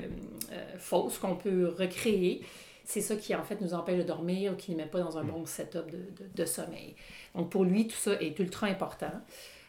[0.53, 2.43] euh, fausse qu'on peut recréer,
[2.85, 5.17] c'est ça qui, en fait, nous empêche de dormir ou qui ne met pas dans
[5.17, 6.05] un bon setup de,
[6.35, 6.95] de, sommeil.
[7.35, 9.13] Donc, pour lui, tout ça est ultra important.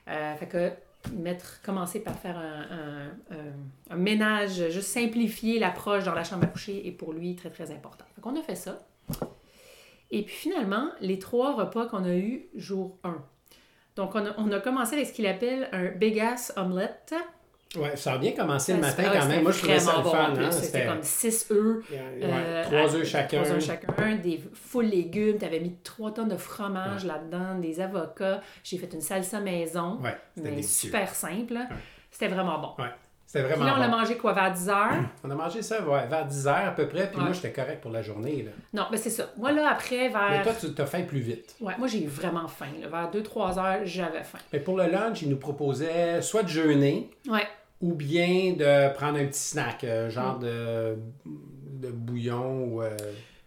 [0.10, 0.72] Euh, fait que
[1.14, 3.12] mettre, commencer par faire un-
[3.90, 7.72] un ménage, juste simplifier l'approche dans la chambre à coucher est pour lui très, très
[7.72, 8.06] important.
[8.16, 8.86] Fait qu'on a fait ça.
[10.12, 13.24] Et puis finalement, les trois repas qu'on a eus jour 1.
[13.96, 17.14] Donc, on a, on a commencé avec ce qu'il appelle un big ass omelette.
[17.76, 19.42] Ouais, ça a bien commencé le matin ah, quand même.
[19.42, 20.34] Moi, je trouvais ça le fun.
[20.38, 20.52] hein.
[20.52, 21.90] C'était comme 6 œufs.
[21.90, 23.42] ouais, euh, trois à- œufs chacun.
[23.42, 25.38] Trois œufs chacun, des full légumes.
[25.40, 28.42] Tu avais mis 3 tonnes de fromage là-dedans, des avocats.
[28.64, 31.58] J'ai fait une salsa maison, Ouais, c'était super simple.
[32.12, 32.84] C'était vraiment bon.
[32.84, 32.92] Ouais,
[33.26, 33.98] c'était Puis vraiment là, on bon.
[33.98, 34.92] mangé quoi, vers 10 heures?
[35.24, 37.24] On a mangé ça ouais, vers 10 heures à peu près, puis Ouais.
[37.24, 38.44] moi, j'étais correct pour la journée.
[38.44, 38.52] Là.
[38.74, 39.32] Non, mais c'est ça.
[39.38, 40.30] Moi, là, après, vers...
[40.30, 41.56] Mais toi, tu t'as faim plus vite.
[41.62, 42.68] Ouais, moi, j'ai eu vraiment faim.
[42.82, 42.88] là.
[42.88, 44.38] Vers 2-3 heures, j'avais faim.
[44.52, 47.48] Mais pour le lunch, il nous proposait soit de jeûner Ouais.
[47.82, 50.12] ou bien de prendre un petit snack, euh, Mm.
[50.12, 52.82] genre de, de bouillon ou.
[52.84, 52.96] euh,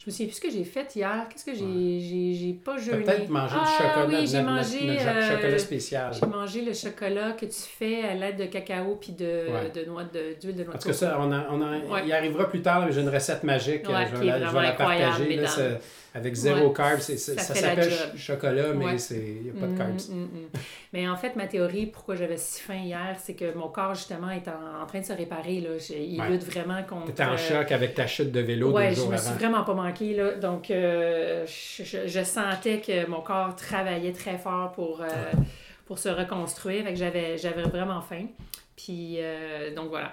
[0.07, 1.27] Je me souviens plus ce que j'ai fait hier.
[1.29, 2.35] Qu'est-ce que j'ai...
[2.39, 3.03] J'ai pas jeûné?
[3.03, 4.87] peut-être mangé ah, du chocolat, oui, j'ai mangé...
[4.87, 6.13] notre- euh, chocolat spécial.
[6.21, 9.71] J'ai mangé le chocolat que tu fais à l'aide de cacao puis de, Ouais.
[9.75, 10.93] de noix de, d'huile de noix En de coco.
[10.95, 12.03] ça, on a- on a- Ouais.
[12.07, 13.89] il arrivera plus tard, mais j'ai une recette magique.
[13.89, 15.37] Ouais, je vais la, je vais partager.
[15.37, 15.51] là,
[16.15, 16.73] avec zéro Ouais.
[16.73, 18.97] carb, c'est- c'est- Ça s'appelle ch- chocolat, mais Ouais.
[19.11, 20.01] il n'y a pas de Mm, carbs.
[20.09, 20.29] mm, mm.
[20.95, 24.31] Mais en fait, ma théorie, pourquoi j'avais si faim hier, c'est que mon corps, justement,
[24.31, 25.61] est en, en train de se réparer.
[25.61, 25.71] Là.
[25.91, 26.31] Il Ouais.
[26.31, 27.05] lutte vraiment contre...
[27.07, 29.15] Tu étais en euh, choc avec ta chute de vélo Ouais, deux je jours me
[29.15, 29.23] avant.
[29.25, 30.35] suis vraiment pas manqué, là.
[30.35, 35.07] Donc, euh, je, sentais que mon corps travaillait très fort pour, euh,
[35.87, 36.85] pour se reconstruire.
[36.85, 38.27] Fait que j'avais, j'avais vraiment faim.
[38.77, 40.13] Puis, euh, donc voilà.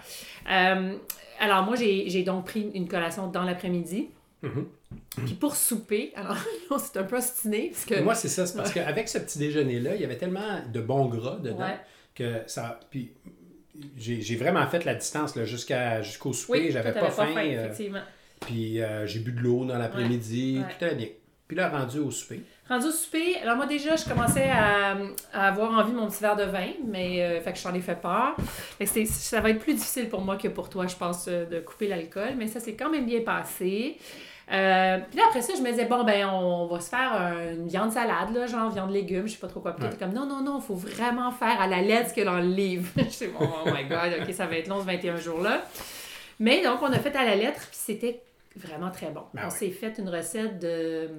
[1.39, 4.09] Alors, moi, j'ai, j'ai donc pris une collation dans l'après-midi.
[4.41, 4.67] Mhm.
[5.25, 6.37] Puis pour souper, alors,
[6.71, 8.01] on s'est un peu ostiné, parce que...
[8.01, 8.45] Moi, c'est ça.
[8.45, 11.77] C'est parce qu'avec ce petit déjeuner-là, il y avait tellement de bons gras dedans Ouais.
[12.13, 12.79] que ça.
[12.91, 13.11] Puis
[13.97, 16.59] j'ai j'ai vraiment fait la distance là, jusqu'à, jusqu'au souper.
[16.59, 17.33] oui, J'avais pas faim.
[17.35, 18.01] euh, effectivement.
[18.45, 20.59] Puis euh, j'ai bu de l'eau dans l'après-midi.
[20.59, 20.73] Ouais.
[20.77, 21.07] Tout allait bien.
[21.47, 22.41] Puis là, rendu au souper.
[22.69, 24.95] Rendu au souper, alors moi déjà, je commençais à,
[25.33, 27.73] à avoir envie de mon petit verre de vin, mais euh, fait que je t'en
[27.73, 28.35] ai fait peur.
[28.77, 31.45] Fait que ça va être plus difficile pour moi que pour toi, je pense, euh,
[31.45, 33.97] de couper l'alcool, mais ça s'est quand même bien passé.
[34.51, 37.51] Euh, puis là, après ça, je me disais, bon, ben, on va se faire un-
[37.53, 39.73] une viande salade, là, genre viande légumes, je sais pas trop quoi.
[39.75, 39.91] Puis Ouais.
[39.99, 42.87] comme, non, non, non, faut vraiment faire à la lettre ce que le livre.
[42.97, 45.63] je sais, oh my god, ok, ça va être long ce 21 jours-là.
[46.39, 48.21] Mais donc, on a fait à la lettre, puis c'était
[48.55, 49.21] vraiment très bon.
[49.33, 51.09] Ben on s'est fait une recette de,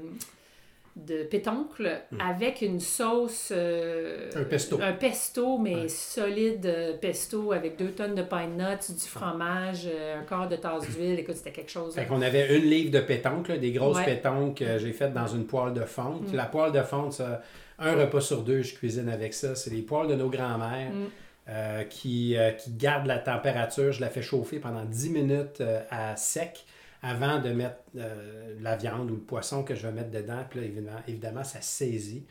[0.97, 2.21] de pétoncle Mm.
[2.21, 3.49] avec une sauce.
[3.55, 4.79] euh, Un pesto.
[4.81, 5.89] Un pesto, mais Ouais.
[5.89, 10.55] solide euh, pesto avec deux tonnes de pine nuts, du fromage, euh, un quart de
[10.57, 11.19] tasse d'huile.
[11.19, 11.95] Écoute, c'était quelque chose.
[11.95, 14.23] Fait qu'on avait une livre de pétanque, là, des grosses Ouais.
[14.57, 16.33] que j'ai faites dans une poêle de fonte.
[16.33, 16.37] Mm.
[16.37, 17.43] La poêle de fonte, ça,
[17.81, 19.57] un repas sur deux, je cuisine avec ça.
[19.57, 21.89] C'est les poêles de nos grands-mères Mm.
[21.91, 23.91] qui, qui gardent la température.
[23.93, 26.65] Je la fais chauffer pendant 10 minutes à sec
[27.05, 30.43] avant de mettre euh, la viande ou le poisson que je vais mettre dedans.
[30.49, 32.27] Puis là, évidemment, évidemment ça saisit.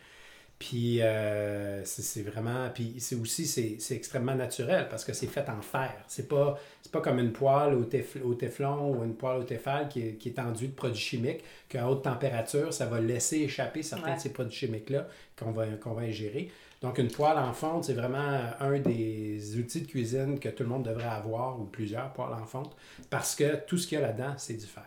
[0.66, 2.70] Puis euh, c'est vraiment.
[2.74, 5.92] Puis c'est aussi c'est c'est extrêmement naturel parce que c'est fait en fer.
[6.08, 9.44] C'est pas, c'est pas comme une poêle au, téf- au téflon ou une poêle au
[9.44, 13.40] téfal qui est, qui est enduite de produits chimiques, qu'à haute température, ça va laisser
[13.40, 14.16] échapper certains Ouais.
[14.16, 15.06] de ces produits chimiques-là
[15.38, 16.50] qu'on va, qu'on va ingérer.
[16.82, 20.70] Donc une poêle en fonte, c'est vraiment un des outils de cuisine que tout le
[20.70, 22.74] monde devrait avoir, ou plusieurs poêles en fonte,
[23.10, 24.86] parce que tout ce qu'il y a là-dedans, c'est du fer.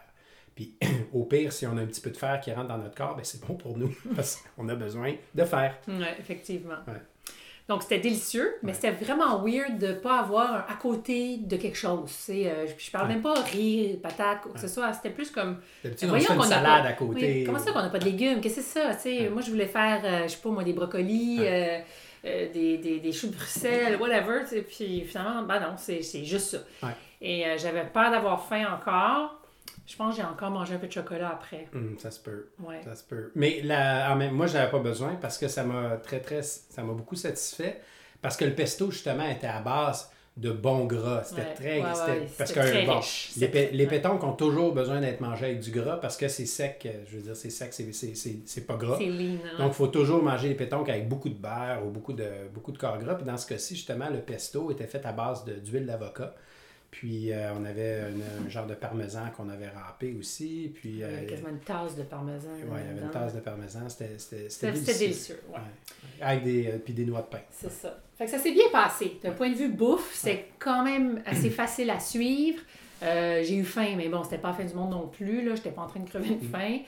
[0.57, 0.75] Puis
[1.13, 3.15] au pire, si on a un petit peu de fer qui rentre dans notre corps,
[3.15, 5.77] ben, c'est bon pour nous, parce qu'on a besoin de fer.
[5.87, 6.79] Oui, effectivement.
[6.89, 6.95] Ouais.
[7.69, 11.57] Donc, c'était délicieux, mais c'était vraiment weird de ne pas avoir un à côté de
[11.57, 12.13] quelque chose.
[12.31, 13.15] euh, je parle Ouais.
[13.15, 14.93] même pas riz, patate, quoi que ce soit.
[14.93, 15.59] C'était plus comme.
[15.83, 17.21] D'habitude, on Voyons se fait une salade pas- à côté.
[17.41, 18.41] Oui, comment ça qu'on n'a pas de légumes?
[18.41, 19.31] Qu'est-ce que c'est ça?
[19.31, 21.81] Moi, je voulais faire, euh, je sais pas moi, des brocolis, euh,
[22.25, 24.43] euh, des, des, des choux de Bruxelles, whatever.
[24.69, 26.89] Puis finalement, ben non, c'est c'est juste ça.
[27.21, 29.41] Et j'avais peur d'avoir faim encore.
[29.87, 31.69] Je pense que j'ai encore mangé un peu de chocolat après.
[31.75, 32.49] Hum, ça se peut.
[32.59, 32.81] Ouais.
[32.85, 33.31] Ça se peut.
[33.35, 36.43] Mais la, en même, moi, je n'avais pas besoin parce que ça m'a très, très,
[36.43, 37.81] ça m'a beaucoup satisfait.
[38.23, 41.23] Parce que le pesto, justement, était à base de bon gras.
[41.25, 41.55] C'était Ouais.
[41.55, 41.81] très.
[41.81, 43.31] Ouais, c'était- ouais, parce que, très bon, riche.
[43.39, 43.91] les, pé- les ouais.
[43.91, 46.83] pétonques ont toujours besoin d'être mangés avec du gras parce que c'est sec.
[46.87, 48.99] euh, Je veux dire, c'est sec, c'est, c'est, c'est, c'est pas gras.
[48.99, 49.37] Lean.
[49.45, 49.59] hein.
[49.59, 52.73] Donc, il faut toujours manger les pétonques avec beaucoup de beurre ou beaucoup de, beaucoup
[52.73, 53.15] de corps gras.
[53.15, 56.35] Puis dans ce cas-ci, justement, le pesto était fait à base de- d'huile d'avocat.
[56.99, 60.73] Puis euh, on avait un, un genre de parmesan qu'on avait râpé aussi.
[60.75, 62.49] Puis Il y avait euh, quasiment une tasse de parmesan.
[62.49, 63.87] ouais, il y avait une tasse de parmesan.
[63.91, 64.99] C'était, c'était, C'était délicieux.
[64.99, 65.41] délicieux.
[65.51, 65.57] ouais.
[65.57, 66.23] Ouais.
[66.23, 67.43] Avec des, euh, puis des noix de pain.
[67.51, 67.99] C'est ça.
[68.17, 69.19] Fait que ça s'est bien passé.
[69.23, 72.63] D'un point de vue bouffe, c'est quand même assez facile à suivre.
[73.03, 75.47] J'ai eu faim, mais bon, c'était pas la fin du monde non plus.
[75.47, 76.79] Là, j'étais pas en train de crever de faim.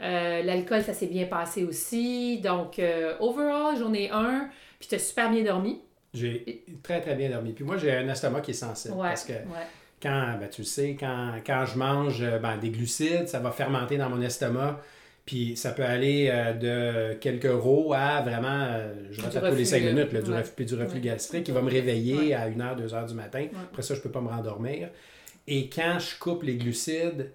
[0.00, 2.40] Euh, L'alcool, ça s'est bien passé aussi.
[2.40, 2.80] Donc,
[3.20, 4.48] overall, journée 1,
[4.80, 5.80] puis t'as super bien dormi.
[6.14, 7.52] J'ai très, très bien dormi.
[7.52, 8.94] Puis moi, j'ai un estomac qui est sensible.
[8.94, 9.66] Ouais, Parce que ouais.
[10.02, 13.50] quand, ben, tu le sais, quand, quand je mange euh, ben, des glucides, ça va
[13.50, 14.80] fermenter dans mon estomac.
[15.24, 16.52] Puis ça peut aller euh,
[17.12, 19.92] de quelques rows à vraiment, euh, je rate tous les reflux, 5 là.
[19.92, 20.38] minutes, là, du, Ouais.
[20.38, 23.46] reflux, puis du reflux gastrique qui va me réveiller à 1h, 2h du matin.
[23.62, 24.90] Après ça, je peux pas me rendormir.
[25.46, 27.30] Et quand je coupe les glucides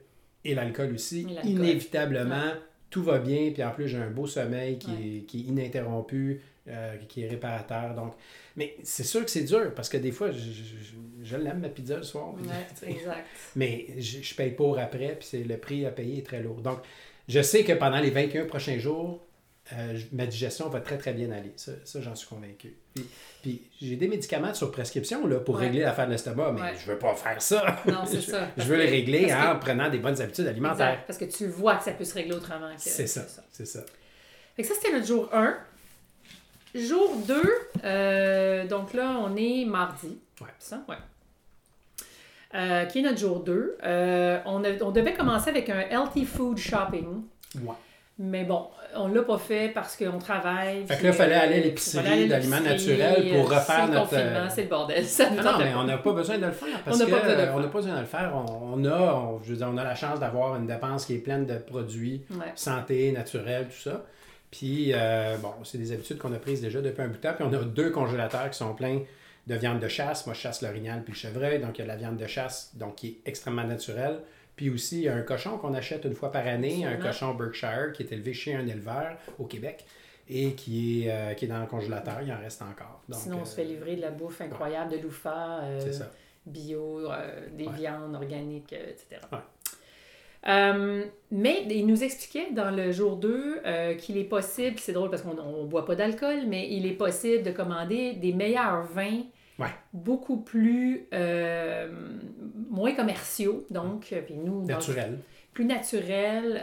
[0.46, 2.52] et l'alcool aussi, Et inévitablement,
[2.90, 3.52] tout va bien.
[3.54, 7.30] Puis en plus, j'ai un beau sommeil qui, est, qui est ininterrompu, euh, qui est
[7.30, 7.96] réparateur.
[7.96, 8.14] Donc,
[8.58, 11.70] mais c'est sûr que c'est dur parce que des fois, je, je- je- l'aime ma
[11.70, 12.34] pizza le soir.
[12.34, 13.26] Ouais, exact.
[13.56, 16.62] mais je, je paye pour après, puis c'est, le prix à payer est très lourd.
[16.62, 16.80] Donc,
[17.30, 19.24] je sais que pendant les 21 prochains jours,
[19.74, 21.52] euh, ma digestion va très, très bien aller.
[21.58, 22.78] Ça, ça, j'en suis convaincu.
[22.96, 23.06] Puis,
[23.42, 25.66] puis j'ai des médicaments sur prescription là, pour Ouais.
[25.66, 26.74] régler l'affaire de l'estomac, mais Ouais.
[26.80, 27.82] je veux pas faire ça.
[27.86, 28.48] Non, c'est ça.
[28.56, 30.92] Je veux les régler Parce que- en prenant des bonnes habitudes alimentaires.
[30.92, 32.74] Exact, parce que tu le vois que ça peut se régler autrement.
[32.74, 33.84] que- C'est ça, que c'est ça.
[34.56, 35.58] Fait que ça, c'était notre jour 1.
[36.76, 40.18] Jour 2, donc là, on est mardi.
[40.42, 40.48] Ouais.
[40.60, 40.82] C'est ça?
[40.88, 40.96] Ouais.
[42.56, 43.78] Euh, qui est notre jour 2.
[43.84, 47.24] Euh, on, a- on devait commencer avec un healthy food shopping.
[47.62, 47.74] Ouais.
[48.20, 50.86] Mais bon, on l'a pas fait parce qu'on travaille.
[50.88, 54.10] Fait que là, il fallait euh, aller à l'épicerie d'aliments naturels pour euh, refaire notre,
[54.10, 55.06] confinement, euh, c'est le bordel.
[55.06, 57.20] Ça Non, non, mais on n'a pas besoin de le faire parce On n'a pas
[57.20, 57.70] besoin de le euh, faire.
[57.70, 58.34] pas besoin de le faire.
[58.34, 61.16] On, on a, on- je veux dire, on a la chance d'avoir une dépense qui
[61.16, 62.52] est pleine de produits Ouais.
[62.56, 64.04] santé, naturels, tout ça.
[64.52, 67.34] Puis, euh, bon, c'est des habitudes qu'on a prises déjà depuis un bout de temps.
[67.34, 69.02] Puis, on a deux congélateurs qui sont pleins
[69.46, 70.26] de viande de chasse.
[70.26, 71.60] Moi, je chasse l'orignal puis le chevreuil.
[71.60, 74.20] Donc, il y a de la viande de chasse, donc qui est extrêmement naturelle.
[74.56, 77.34] Puis aussi, il y a un cochon qu'on achète une fois par année, un cochon
[77.36, 79.86] Berkshire qui est élevé chez un éleveur au Québec
[80.30, 82.20] et qui est, euh, qui est dans le congélateur.
[82.24, 83.02] Il en reste encore.
[83.08, 85.62] Donc, Sinon, on se euh, fait livrer de la bouffe incroyable, de loufa,
[86.46, 87.08] bio,
[87.54, 87.74] des Ouais.
[87.74, 89.22] viandes organiques, etc.
[89.32, 89.38] Ouais.
[90.48, 95.10] Euh, mais il nous expliquait dans le jour 2 euh, qu'il est possible, c'est drôle
[95.10, 99.24] parce qu'on ne boit pas d'alcool, mais il est possible de commander des meilleurs vins
[99.60, 99.68] Ouais.
[99.92, 101.90] beaucoup plus, euh,
[102.70, 105.18] moins commerciaux, donc, puis nous, Naturel.
[105.54, 106.62] plus naturels,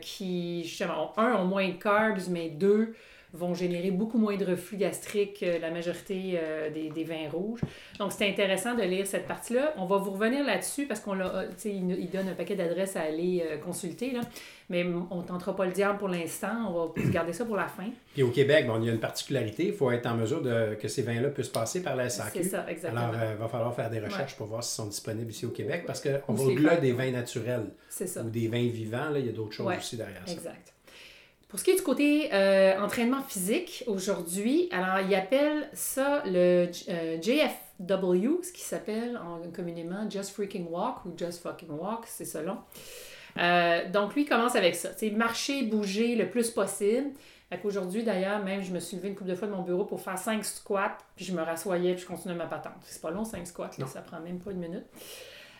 [0.00, 2.94] qui, justement, un, ont moins de carbs, mais deux,
[3.36, 7.60] vont générer beaucoup moins de reflux gastrique que la majorité euh, des, des, vins rouges.
[7.98, 9.74] Donc, c'est intéressant de lire cette partie-là.
[9.76, 13.02] On va vous revenir là-dessus parce qu'on l'a, il, il donne un paquet d'adresses à
[13.02, 14.20] aller euh, consulter, là.
[14.70, 16.52] mais on ne tentera pas le diable pour l'instant.
[16.68, 17.88] On va garder ça pour la fin.
[18.14, 19.66] Puis au Québec, bon, il y a une particularité.
[19.66, 22.42] Il faut être en mesure de, que ces vins-là puissent passer par la SAQ.
[22.42, 23.08] C'est ça, exactement.
[23.08, 25.84] Alors, il va falloir faire des recherches pour voir s'ils sont disponibles ici au Québec
[25.86, 27.66] parce qu'on va au-delà des vins naturels
[28.00, 29.10] ou des vins vivants.
[29.10, 30.32] Là, il y a d'autres choses aussi derrière ça.
[30.32, 30.75] Exact.
[31.48, 36.68] Pour ce qui est du côté euh, entraînement physique, aujourd'hui, alors il appelle ça le
[36.88, 39.20] euh, JFW, ce qui s'appelle
[39.54, 42.58] communément Just Freaking Walk ou Just Fucking Walk, c'est selon.
[43.38, 47.10] Euh, donc lui commence avec ça, c'est marcher, bouger le plus possible.
[47.62, 50.00] Aujourd'hui, d'ailleurs, même, je me suis levée une couple de fois de mon bureau pour
[50.00, 52.72] faire 5 squats, puis je me rassoyais, puis je continuais ma patente.
[52.82, 54.84] C'est pas long, 5 squats, là, ça prend même pas une minute.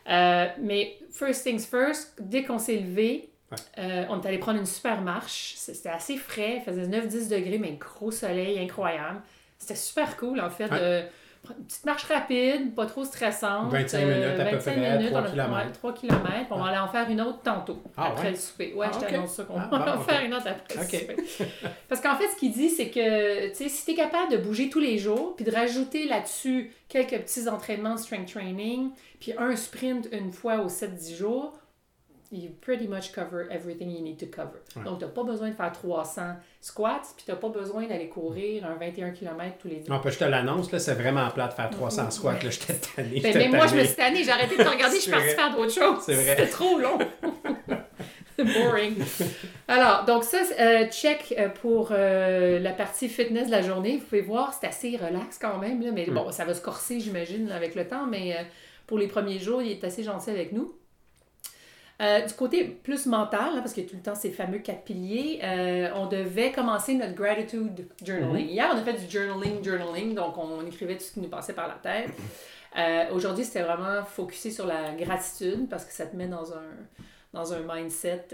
[0.05, 3.31] mais first things first, dès qu'on s'est levé,
[3.79, 5.55] euh, on est allé prendre une super marche.
[5.57, 9.21] C'était assez frais, il faisait 9-10 degrés, mais gros soleil incroyable.
[9.59, 10.71] C'était super cool, en fait.
[10.71, 13.71] une petite marche rapide, pas trop stressante.
[13.71, 15.73] 25 minutes à 25 peu près, minutes, 3 km.
[15.73, 16.47] 3 km.
[16.51, 18.75] On va aller en faire une autre tantôt, ah, après le souper.
[18.75, 21.17] Ouais, ah, je t'annonce ça qu'on ah, va en faire une autre après le souper.
[21.89, 24.81] Parce qu'en fait, ce qu'il dit, c'est que si tu es capable de bouger tous
[24.81, 30.33] les jours, puis de rajouter là-dessus quelques petits entraînements strength training, puis un sprint une
[30.33, 31.53] fois aux 7-10 jours,
[32.33, 34.61] you pretty much cover everything you need to cover.
[34.85, 36.23] Donc, tu n'as pas besoin de faire 300
[36.61, 39.91] squats, puis tu n'as pas besoin d'aller courir un 21 km tous les jours.
[39.91, 42.33] Non, puis je te l'annonce, c'est vraiment plat de faire 300 squats.
[42.33, 43.21] Là, je tanné.
[43.21, 44.25] Ben, mais moi, je me suis tanné.
[44.25, 46.03] J'ai arrêté de te regarder, je suis partie faire d'autres choses.
[46.05, 46.37] C'est vrai.
[46.37, 46.99] C'était trop long.
[48.45, 48.97] boring.
[49.69, 53.97] Alors, donc ça, euh, check euh, pour euh, la partie fitness de la journée.
[53.97, 56.15] Vous pouvez voir, c'est assez relax quand même, là, mais mm.
[56.15, 58.37] bon, ça va se corser, j'imagine, avec le temps, mais
[58.87, 60.75] pour les premiers jours, il est assez gentil avec nous.
[62.03, 64.83] Euh, du côté plus mental, parce qu'il y a tout le temps ces fameux quatre
[64.83, 68.49] piliers, euh, on devait commencer notre gratitude journaling.
[68.49, 68.51] Mm-hmm.
[68.51, 71.55] Hier, on a fait du journaling, journaling, donc on, écrivait tout ce qui nous passait
[71.55, 72.11] par la tête.
[72.77, 76.67] Euh, aujourd'hui, c'était vraiment focusé sur la gratitude parce que ça te met dans un,
[77.33, 78.27] dans un mindset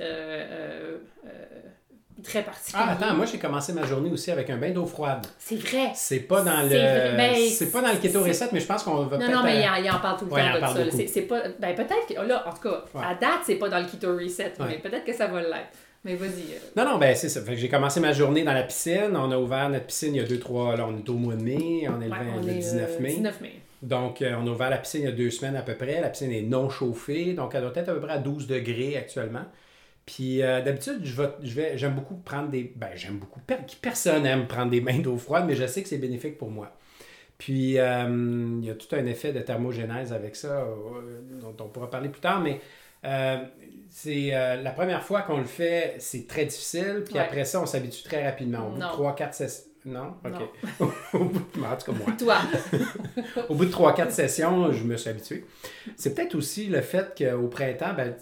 [2.22, 2.84] très particulier.
[2.86, 5.26] Ah, attends, moi j'ai commencé ma journée aussi avec un bain d'eau froide.
[5.38, 5.90] C'est vrai.
[5.94, 7.48] C'est pas dans le.
[7.48, 9.90] C'est pas dans le keto reset, mais je pense qu'on va Non, non, mais il
[9.90, 10.96] en, parle tout le temps de ça.
[11.06, 11.42] C'est pas.
[11.58, 12.14] Ben peut-être que.
[12.26, 15.12] Là, en tout cas, à date, c'est pas dans le keto reset, mais peut-être que
[15.12, 15.76] ça va l'être.
[16.04, 16.54] Mais vas-y.
[16.54, 16.58] Euh.
[16.76, 17.40] Non, non, ben c'est ça.
[17.54, 19.12] J'ai commencé ma journée dans la piscine.
[19.14, 20.76] On a ouvert notre piscine il y a deux, trois.
[20.76, 21.88] Là, on est au mois de mai.
[21.88, 23.08] On est le, 19 mai.
[23.10, 23.52] 19 mai.
[23.82, 26.00] Donc, euh, on a ouvert la piscine il y a deux semaines à peu près.
[26.00, 27.34] La piscine est non chauffée.
[27.34, 29.44] Donc, elle doit être à peu près à 12 degrés actuellement.
[30.06, 32.72] Puis euh, d'habitude, je vais, je vais, j'aime beaucoup prendre des.
[32.74, 33.40] Ben, j'aime beaucoup.
[33.80, 36.76] Personne n'aime prendre des bains d'eau froide, mais je sais que c'est bénéfique pour moi.
[37.38, 41.68] Puis euh, il y a tout un effet de thermogénèse avec ça, euh, dont on
[41.68, 42.60] pourra parler plus tard, mais
[43.88, 47.02] c'est la première fois qu'on le fait, c'est très difficile.
[47.04, 48.68] Puis après ça, on s'habitue très rapidement.
[48.68, 50.14] Au bout de 3-4 sessions non?
[50.24, 50.32] OK.
[51.14, 51.64] Au bout de...
[51.64, 52.16] En tout cas, moi.
[52.18, 52.38] Toi.
[53.48, 55.44] Au bout de 3-4 sessions, je me suis habitué.
[55.96, 58.14] C'est peut-être aussi le fait qu'au printemps, ben,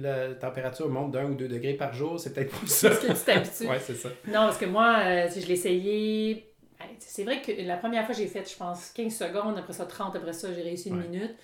[0.00, 2.20] la température monte d'un ou deux degrés par jour.
[2.20, 2.90] C'est peut-être pour ça.
[2.90, 3.70] Parce que tu t'habitues.
[3.70, 4.08] oui, c'est ça.
[4.26, 6.52] Non, parce que moi, euh, si je l'ai essayé...
[6.78, 9.58] Ben, c'est vrai que la première fois, j'ai fait, je pense, 15 secondes.
[9.58, 10.14] Après ça, 30.
[10.16, 11.34] Après ça, j'ai réussi une minute.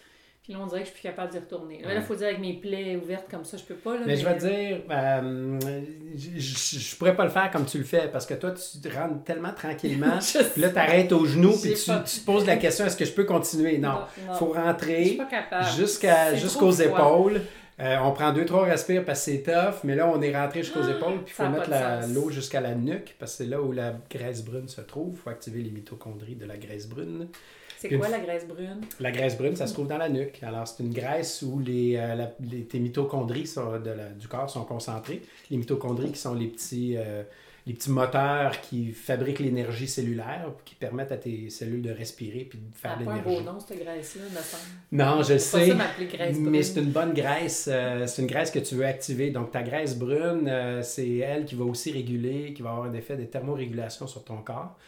[0.42, 1.82] Puis là, on dirait que je suis plus capable d'y retourner.
[1.82, 3.94] Là, il faut dire avec mes plaies ouvertes comme ça, je peux pas.
[3.94, 5.60] Là, mais, je vais te dire, euh,
[6.16, 9.22] je, je, pourrais pas le faire comme tu le fais parce que toi, tu rentres
[9.22, 10.18] tellement tranquillement.
[10.52, 13.04] puis là, tu arrêtes aux genoux puis tu, tu, te poses la question est-ce que
[13.04, 13.78] je peux continuer?
[13.78, 14.00] Non.
[14.18, 15.16] Il faut rentrer
[15.76, 17.42] jusqu'à, jusqu'aux épaules.
[17.78, 20.62] Euh, on prend deux, trois respires parce que c'est tough, mais là, on est rentré
[20.62, 21.70] jusqu'aux ah, épaules, puis il faut mettre
[22.12, 25.14] l'eau jusqu'à la nuque parce que c'est là où la graisse brune se trouve.
[25.14, 27.28] Il faut activer les mitochondries de la graisse brune.
[27.82, 28.80] C'est quoi la graisse brune?
[29.00, 30.38] La graisse brune, ça se trouve dans la nuque.
[30.42, 32.26] Alors, c'est une graisse où les, euh,
[32.68, 33.52] tes mitochondries
[34.18, 35.22] du corps sont concentrées.
[35.50, 37.24] Les mitochondries qui sont les petits, euh,
[37.66, 42.60] les petits moteurs qui fabriquent l'énergie cellulaire, qui permettent à tes cellules de respirer puis
[42.60, 43.22] de faire de l'énergie.
[43.22, 44.22] pas un beau nom, cette graisse-là.
[44.92, 45.74] Non, je le sais.
[46.38, 47.68] mais c'est une bonne graisse.
[47.70, 49.30] Euh, c'est une graisse que tu veux activer.
[49.30, 53.16] Donc, ta graisse brune, c'est elle qui va aussi réguler, qui va avoir un effet
[53.16, 54.78] de thermorégulation sur ton corps.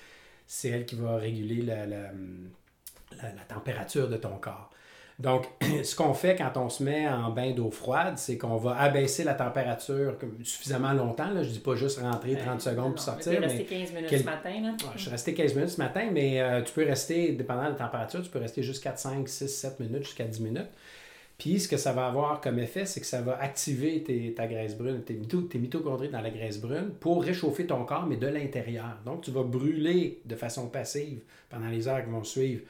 [0.46, 2.10] C'est elle qui va réguler la la,
[3.48, 4.70] température de ton corps.
[5.18, 5.46] Donc,
[5.84, 9.24] ce qu'on fait quand on se met en bain d'eau froide, c'est qu'on va abaisser
[9.24, 11.30] la température suffisamment longtemps.
[11.30, 11.42] Là.
[11.42, 13.32] Je ne dis pas juste rentrer 30 secondes pour sortir.
[13.32, 14.60] Tu peux rester 15 minutes ce matin.
[14.62, 14.76] Là.
[14.96, 17.74] je suis resté 15 minutes ce matin, mais euh, tu peux rester, dépendant de la
[17.74, 20.70] température, tu peux rester jusqu'à 5, 6, 7 minutes, jusqu'à 10 minutes.
[21.36, 24.46] Puis, ce que ça va avoir comme effet, c'est que ça va activer tes, ta
[24.46, 28.28] graisse brune, tes, tes mitochondries dans la graisse brune pour réchauffer ton corps, mais de
[28.28, 28.98] l'intérieur.
[29.04, 32.62] Donc, tu vas brûler de façon passive pendant les heures qui vont suivre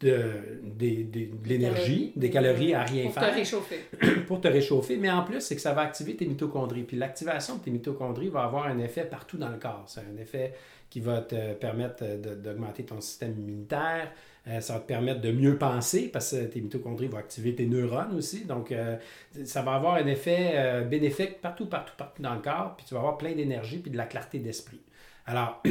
[0.00, 3.80] de, de l'énergie, des calories à rien Pour faire te réchauffer.
[4.26, 6.82] pour te réchauffer, mais en plus, c'est que ça va activer tes mitochondries.
[6.82, 9.84] Puis l'activation de tes mitochondries va avoir un effet partout dans le corps.
[9.86, 10.54] C'est un effet
[10.90, 14.12] qui va te permettre d'augmenter ton système immunitaire.
[14.48, 17.66] Euh, ça va te permettre de mieux penser parce que tes mitochondries vont activer tes
[17.66, 18.44] neurones aussi.
[18.44, 18.96] Donc, euh,
[19.44, 22.74] ça va avoir un effet euh, bénéfique partout, partout, partout dans le corps.
[22.76, 24.80] Puis tu vas avoir plein d'énergie puis de la clarté d'esprit.
[25.26, 25.62] Alors,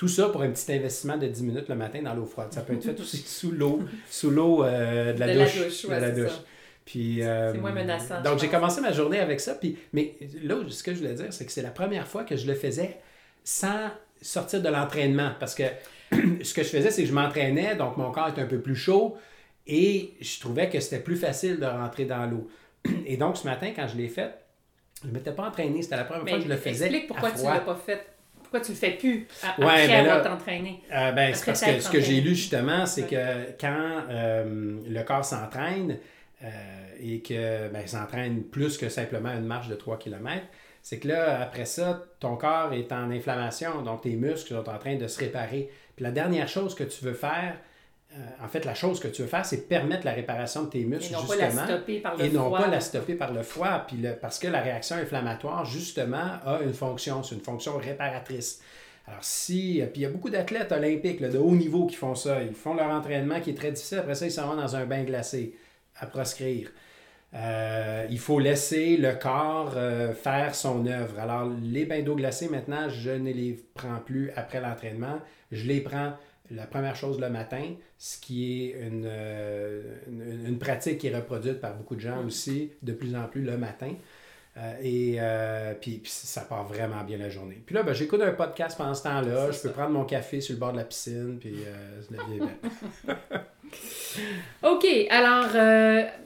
[0.00, 2.50] tout ça pour un petit investissement de 10 minutes le matin dans l'eau froide.
[2.52, 5.56] Ça peut être fait aussi sous l'eau, sous l'eau euh, de la De la douche.
[5.84, 6.30] de la c'est douche.
[6.30, 6.44] ça.
[6.86, 9.56] Puis, euh, C'est moins menaçant, Donc, j'ai commencé ma journée avec ça.
[9.56, 12.34] Puis, mais là, ce que je voulais dire, c'est que c'est la première fois que
[12.34, 12.96] je le faisais
[13.44, 13.90] sans
[14.22, 15.32] sortir de l'entraînement.
[15.38, 15.64] Parce que
[16.10, 18.76] ce que je faisais, c'est que je m'entraînais, donc mon corps était un peu plus
[18.76, 19.18] chaud
[19.66, 22.48] et je trouvais que c'était plus facile de rentrer dans l'eau.
[23.04, 24.30] Et donc, ce matin, quand je l'ai fait,
[25.02, 25.82] je ne m'étais pas entraîné.
[25.82, 26.86] C'était la première fois que je le faisais.
[26.86, 27.52] explique pourquoi à tu froid.
[27.52, 28.06] l'as pas fait.
[28.50, 29.28] Pourquoi tu le fais plus?
[29.44, 30.82] À- Ouais, après ben avoir t'entraîné.
[30.92, 34.76] Euh, ben, c'est Après parce que ce que j'ai lu justement, c'est que quand euh,
[34.88, 35.98] le corps s'entraîne
[36.42, 36.48] euh,
[37.00, 40.42] et que ben, s'entraîne plus que simplement une marche de 3 km,
[40.82, 44.78] c'est que là, après ça, ton corps est en inflammation, donc tes muscles sont en
[44.78, 45.70] train de se réparer.
[45.94, 47.54] Puis la dernière chose que tu veux faire,
[48.42, 51.12] en fait, la chose que tu veux faire, c'est permettre la réparation de tes muscles,
[51.12, 51.66] Et non pas la justement.
[51.66, 52.58] stopper par le et non froid.
[52.60, 53.84] pas la stopper par le froid.
[53.86, 57.22] Puis le- parce que la réaction inflammatoire, justement, a une fonction.
[57.22, 58.60] C'est une fonction réparatrice.
[59.06, 59.80] Alors, si.
[59.92, 62.42] Puis il y a beaucoup d'athlètes olympiques là, de haut niveau qui font ça.
[62.42, 63.98] Ils font leur entraînement qui est très difficile.
[63.98, 65.54] Après ça, ils s'en vont dans un bain glacé
[65.98, 66.70] à proscrire.
[67.32, 71.18] Euh, il faut laisser le corps euh, faire son œuvre.
[71.20, 75.20] Alors, les bains d'eau glacée, maintenant, je ne les prends plus après l'entraînement.
[75.52, 76.12] Je les prends
[76.50, 77.62] la première chose le matin,
[77.98, 82.24] ce qui est une, euh, une, une pratique qui est reproduite par beaucoup de gens
[82.24, 83.94] aussi, de plus en plus le matin.
[84.56, 87.62] Euh, et euh, puis, puis ça part vraiment bien la journée.
[87.64, 89.52] Puis là, ben, j'écoute un podcast pendant ce temps-là.
[89.52, 89.74] Je peux ça.
[89.74, 93.40] prendre mon café sur le bord de la piscine, puis euh, vie est belle.
[94.62, 95.46] OK, alors,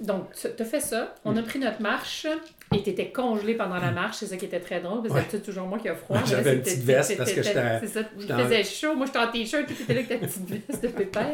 [0.01, 1.15] donc, tu as fait ça.
[1.27, 2.27] On a pris notre marche
[2.75, 4.17] et tu étais congelé pendant la marche.
[4.17, 5.21] C'est ça qui était très drôle, parce que Ouais.
[5.21, 6.19] d'habitude, toujours moi qui a froid.
[6.21, 8.95] mais J'avais une petite veste parce que j'étais- C'est ça, en- faisait chaud.
[8.97, 11.27] Moi, j'étais en t-shirt, tu étais là avec ta petite veste de pépère.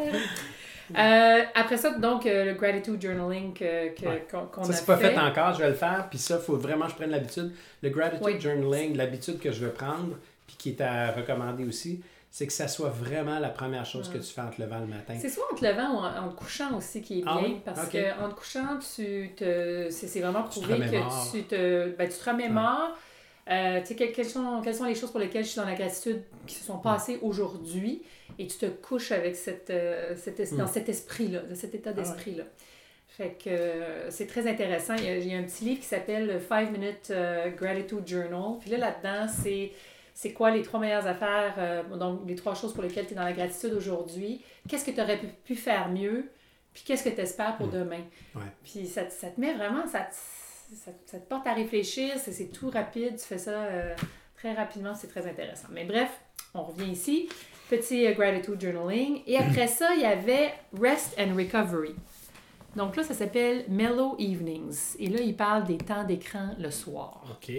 [0.99, 4.27] Euh, après ça, donc, euh, le gratitude journaling que- que- Ouais.
[4.31, 5.11] qu'on Ça, a c'est pas fait.
[5.11, 6.09] fait encore, je vais le faire.
[6.11, 7.53] Puis ça, il faut vraiment que je prenne l'habitude.
[7.83, 8.41] Le gratitude Oui.
[8.41, 10.17] journaling, l'habitude que je veux prendre,
[10.49, 14.19] puis qui est à recommander aussi, c'est que ça soit vraiment la première chose que
[14.19, 15.15] tu fais en te levant le matin.
[15.21, 17.49] C'est soit en te levant ou en, en te couchant aussi qui est Ah bien,
[17.49, 17.61] oui?
[17.65, 17.93] parce Ok.
[17.93, 21.27] que en te couchant, tu te, c'est, c'est vraiment Tu prouvé remémores.
[21.33, 22.97] que tu te, ben, tu te remémores.
[23.51, 25.67] Euh, tu sais, quelles, quelles sont, quelles sont les choses pour lesquelles je suis dans
[25.67, 28.03] la gratitude qui se sont passées aujourd'hui?
[28.39, 30.59] Et tu te couches avec cette, euh, cet es- Mm.
[30.59, 31.97] dans cet esprit-là, de cet état ouais.
[31.97, 32.45] d'esprit-là.
[33.09, 34.95] Fait que euh, c'est très intéressant.
[34.95, 37.13] Il y, a, il y a un petit livre qui s'appelle le 5 Minute
[37.57, 38.59] Gratitude Journal.
[38.61, 39.73] Puis là, là-dedans, c'est
[40.15, 43.17] c'est quoi les trois meilleures affaires, euh, donc les trois choses pour lesquelles tu es
[43.17, 44.43] dans la gratitude aujourd'hui?
[44.69, 46.31] Qu'est-ce que tu aurais pu, pu faire mieux?
[46.73, 48.03] Puis qu'est-ce que tu espères pour demain?
[48.35, 48.43] Ouais.
[48.63, 50.15] Puis ça, te- ça te met vraiment, ça te,
[50.77, 53.95] ça, ça te porte à réfléchir, c'est c'est tout rapide, tu fais ça euh,
[54.37, 55.69] très rapidement, c'est très intéressant.
[55.73, 56.11] Mais bref,
[56.55, 57.29] on revient ici.
[57.69, 59.23] Petit euh, gratitude journaling.
[59.27, 61.95] Et après ça, il y avait rest and recovery.
[62.77, 64.95] Donc là, ça s'appelle Mellow Evenings.
[65.01, 67.25] Et là, il parle des temps d'écran le soir.
[67.33, 67.53] OK.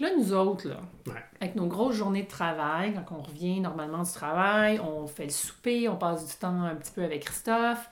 [0.00, 1.20] Là, nous autres, là, Ouais.
[1.40, 5.30] avec nos grosses journées de travail, quand on revient normalement du travail, on fait le
[5.30, 7.90] souper, on passe du temps un petit peu avec Christophe.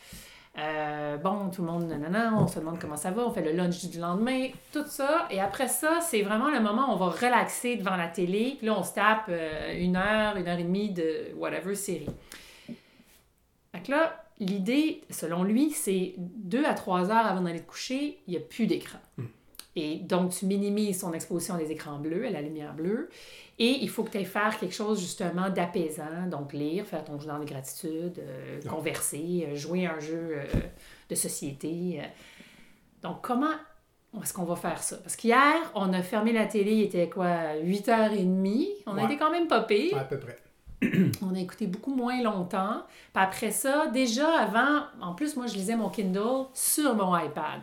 [0.59, 3.53] Euh, bon, tout le monde, nanana, on se demande comment ça va, on fait le
[3.53, 5.27] lunch du lendemain, tout ça.
[5.31, 8.55] Et après ça, c'est vraiment le moment où on va relaxer devant la télé.
[8.57, 12.07] Puis là, on se tape euh, une heure, une heure et demie de whatever série.
[13.88, 18.37] Là, l'idée, selon lui, c'est deux à trois heures avant d'aller te coucher, il n'y
[18.37, 18.99] a plus d'écran.
[19.79, 23.11] Et donc, tu minimises ton exposition à des écrans bleus, à la lumière bleue.
[23.59, 27.19] Et il faut que tu ailles faire quelque chose justement d'apaisant, donc lire, faire ton
[27.19, 30.45] journal de gratitude, euh, converser, euh, jouer à un jeu euh,
[31.11, 32.01] de société.
[32.01, 32.07] euh.
[33.03, 33.53] Donc, comment
[34.23, 34.97] est-ce qu'on va faire ça?
[34.99, 38.69] Parce qu'hier, on a fermé la télé, il était quoi, 8h30.
[38.87, 39.05] On a Ouais.
[39.05, 39.93] été quand même pas pire.
[39.95, 40.39] Ouais, à peu près.
[41.23, 42.83] On a écouté beaucoup moins longtemps.
[43.15, 47.61] Puis après ça, déjà avant, en plus, moi, je lisais mon Kindle sur mon iPad.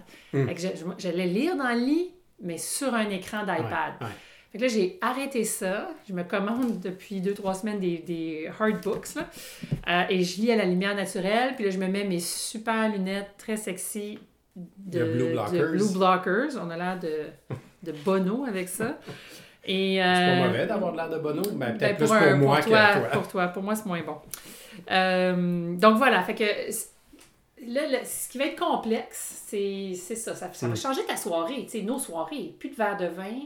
[0.48, 3.58] Fait que je- je- j'allais lire dans le lit, mais sur un écran d'iPad.
[4.02, 4.12] Ouais, ouais.
[4.52, 5.90] Fait que là, j'ai arrêté ça.
[6.08, 9.16] Je me commande depuis deux, trois semaines des, des hard books.
[9.16, 9.28] là.
[9.90, 11.56] Euh, et je lis à la lumière naturelle.
[11.56, 14.20] Puis là, je me mets mes super lunettes très sexy
[14.56, 15.00] de.
[15.72, 16.50] Blue Blockers.
[16.62, 19.00] On a l'air de, de Bono avec ça.
[19.66, 22.38] Et, C'est euh, pas mauvais d'avoir de l'air de Bono, mais ben, peut-être plus un-
[22.40, 23.08] pour moi toi, que toi.
[23.12, 24.18] Pour toi, pour moi, c'est moins bon.
[24.92, 30.36] Euh, donc voilà, fait que là, le- ce qui va être complexe, c'est c'est ça,
[30.36, 30.52] ça.
[30.54, 30.78] Ça va Mm.
[30.78, 32.54] changer ta soirée, tu sais, nos soirées.
[32.60, 33.40] Plus de verre de vin,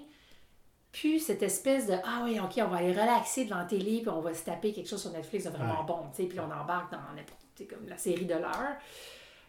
[0.92, 4.10] plus cette espèce de Ah oui, ok, on va aller relaxer devant la télé, puis
[4.10, 5.86] on va se taper quelque chose sur Netflix de vraiment Ouais.
[5.88, 6.98] bon, tu sais, puis on embarque dans
[7.70, 8.76] comme la série de l'heure.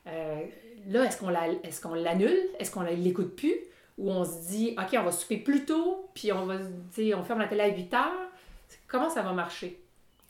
[0.07, 0.41] Euh,
[0.89, 2.39] là, est-ce qu'on la- est-ce qu'on l'annule?
[2.59, 3.55] Est-ce qu'on l'écoute plus?
[3.99, 6.63] Ou on se dit, OK, on va souper plus tôt, puis on va, tu
[7.09, 8.31] sais, on ferme la télé à 8 heures?
[8.87, 9.81] Comment ça va marcher?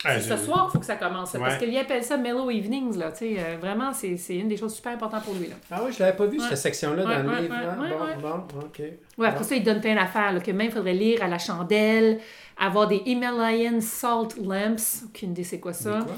[0.05, 1.33] Ah, C'est ce soir qu'il faut que ça commence.
[1.33, 3.11] Parce qu'il appelle ça Mellow Evenings, là.
[3.11, 5.57] Tu sais, euh, vraiment, c'est c'est une des choses super importantes pour lui, là.
[5.73, 6.47] Ah oui, je l'avais pas vu, Ouais.
[6.49, 7.53] cette section-là, Ouais, dans le livre.
[7.55, 7.79] ouais, hein?
[7.81, 8.43] ouais, bon, ouais.
[8.55, 8.83] bon, OK.
[9.19, 11.39] Ouais, après ça, il donne plein d'affaires, là, que même il faudrait lire à la
[11.39, 12.21] chandelle,
[12.57, 15.99] avoir des Himalayan Salt Lamps, aucune idée c'est quoi ça.
[15.99, 16.14] Des quoi?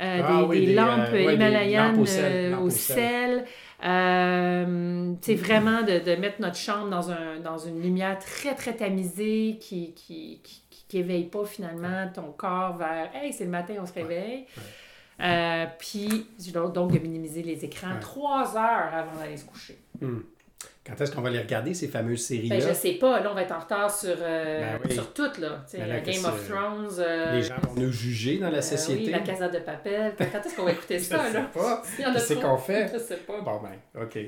[0.00, 2.50] Euh, Ah des, oui, des des, lampes euh, ouais, des himalayanes lampes au sel, euh,
[2.50, 3.44] lampes au sel.
[5.22, 9.58] Sais, vraiment de, de mettre notre chambre dans, un, dans une lumière très, très tamisée
[9.60, 13.74] qui qui, qui, qui- qui éveille pas finalement ton corps vers «Hey, c'est le matin,
[13.80, 14.44] on se réveille
[15.78, 19.78] Puis, donc, donc, de minimiser les écrans trois heures avant d'aller se coucher.
[20.00, 20.18] Hmm.
[20.86, 22.56] Quand est-ce qu'on va les regarder, ces fameuses séries-là?
[22.56, 24.92] Ben, je sais pas, là, on va être en retard sur, euh, Ben oui.
[24.94, 25.62] sur toutes, là.
[25.66, 26.88] Sais, Ben là, Game of Thrones.
[26.98, 29.04] euh, Les gens vont nous juger dans la euh, société?
[29.04, 30.14] oui, la Casa de Papel.
[30.18, 31.50] Quand est-ce qu'on va écouter Je ça, sais là?
[31.52, 31.82] pas.
[32.04, 32.42] A Qu'est-ce trop.
[32.42, 32.90] qu'on fait?
[32.92, 33.40] Je sais pas.
[33.42, 34.18] Bon, ben, OK.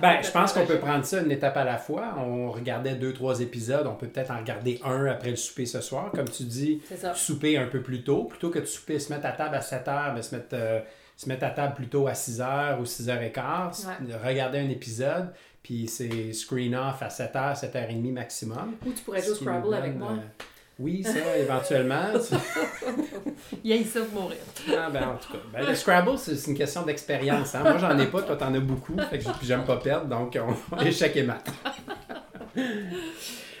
[0.00, 2.14] Ben, je pense qu'on peut prendre ça une étape à la fois.
[2.16, 3.86] On regardait deux, trois épisodes.
[3.86, 6.10] On peut peut-être en regarder un après le souper ce soir.
[6.14, 7.12] Comme tu dis, C'est ça.
[7.14, 8.24] souper un peu plus tôt.
[8.24, 10.80] Plutôt que de souper, se mettre à table à 7 heures, ben, se, mettre, euh,
[11.16, 13.72] se mettre à table plutôt à 6 heures ou 6 heures et quart.
[14.00, 14.14] Ouais.
[14.24, 15.28] Regarder un épisode.
[15.62, 18.74] Puis c'est screen off à 7 heures, 7 heures et demie maximum.
[18.86, 20.10] Ou tu pourrais jouer au Scrabble avec moi.
[20.12, 20.44] euh,
[20.80, 22.02] oui, ça, éventuellement.
[23.64, 24.38] Il y a ça pour mourir.
[24.76, 27.54] Ah, ben, en tout cas, ben, le Scrabble, c'est une question d'expérience.
[27.54, 27.62] Hein?
[27.62, 28.96] Moi, j'en ai pas, toi, t'en as beaucoup.
[29.10, 30.36] Fait que j'aime pas perdre, donc
[30.72, 30.78] on...
[30.84, 31.44] échec et mat.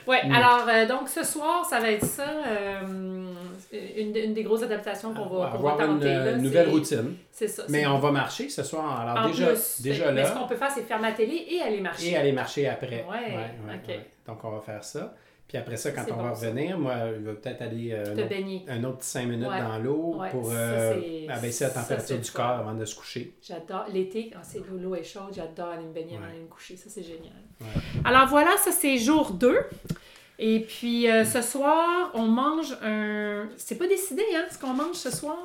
[0.06, 0.32] Ouais, Mm.
[0.32, 2.24] alors, euh, donc ce soir, ça va être ça.
[2.48, 3.21] euh,
[3.72, 6.14] une, une des grosses adaptations qu'on On va, va qu'on va avoir une tenter.
[6.14, 7.14] là, nouvelle routine.
[7.30, 7.64] C'est ça.
[7.68, 9.00] Mais on va marcher ce soir.
[9.00, 11.46] Alors en déjà, plus, déjà mais ce là, qu'on peut faire, c'est fermer la télé
[11.50, 12.10] et aller marcher.
[12.10, 13.04] et aller marcher après.
[13.08, 13.94] Ouais, ok.
[14.26, 15.14] Donc on va faire ça.
[15.48, 16.46] Puis après ça, quand on bon, va ça.
[16.46, 18.64] revenir, moi, je vais peut-être aller euh, un, Te autre, baigner.
[18.68, 19.60] un autre 5 minutes Ouais.
[19.60, 20.94] dans l'eau Ouais, pour euh,
[21.28, 23.34] abaisser la température du corps avant de se coucher.
[23.42, 23.84] J'adore.
[23.92, 26.30] L'été, quand c'est l'eau est chaude, j'adore aller me baigner avant Ouais.
[26.32, 26.76] d'aller me coucher.
[26.76, 27.32] Ça, c'est génial.
[27.60, 27.66] Ouais.
[28.04, 29.58] Alors voilà, ça, c'est jour 2.
[30.44, 33.48] Et puis, euh, ce soir, on mange un...
[33.56, 35.36] C'est pas décidé, hein, ce qu'on mange ce soir?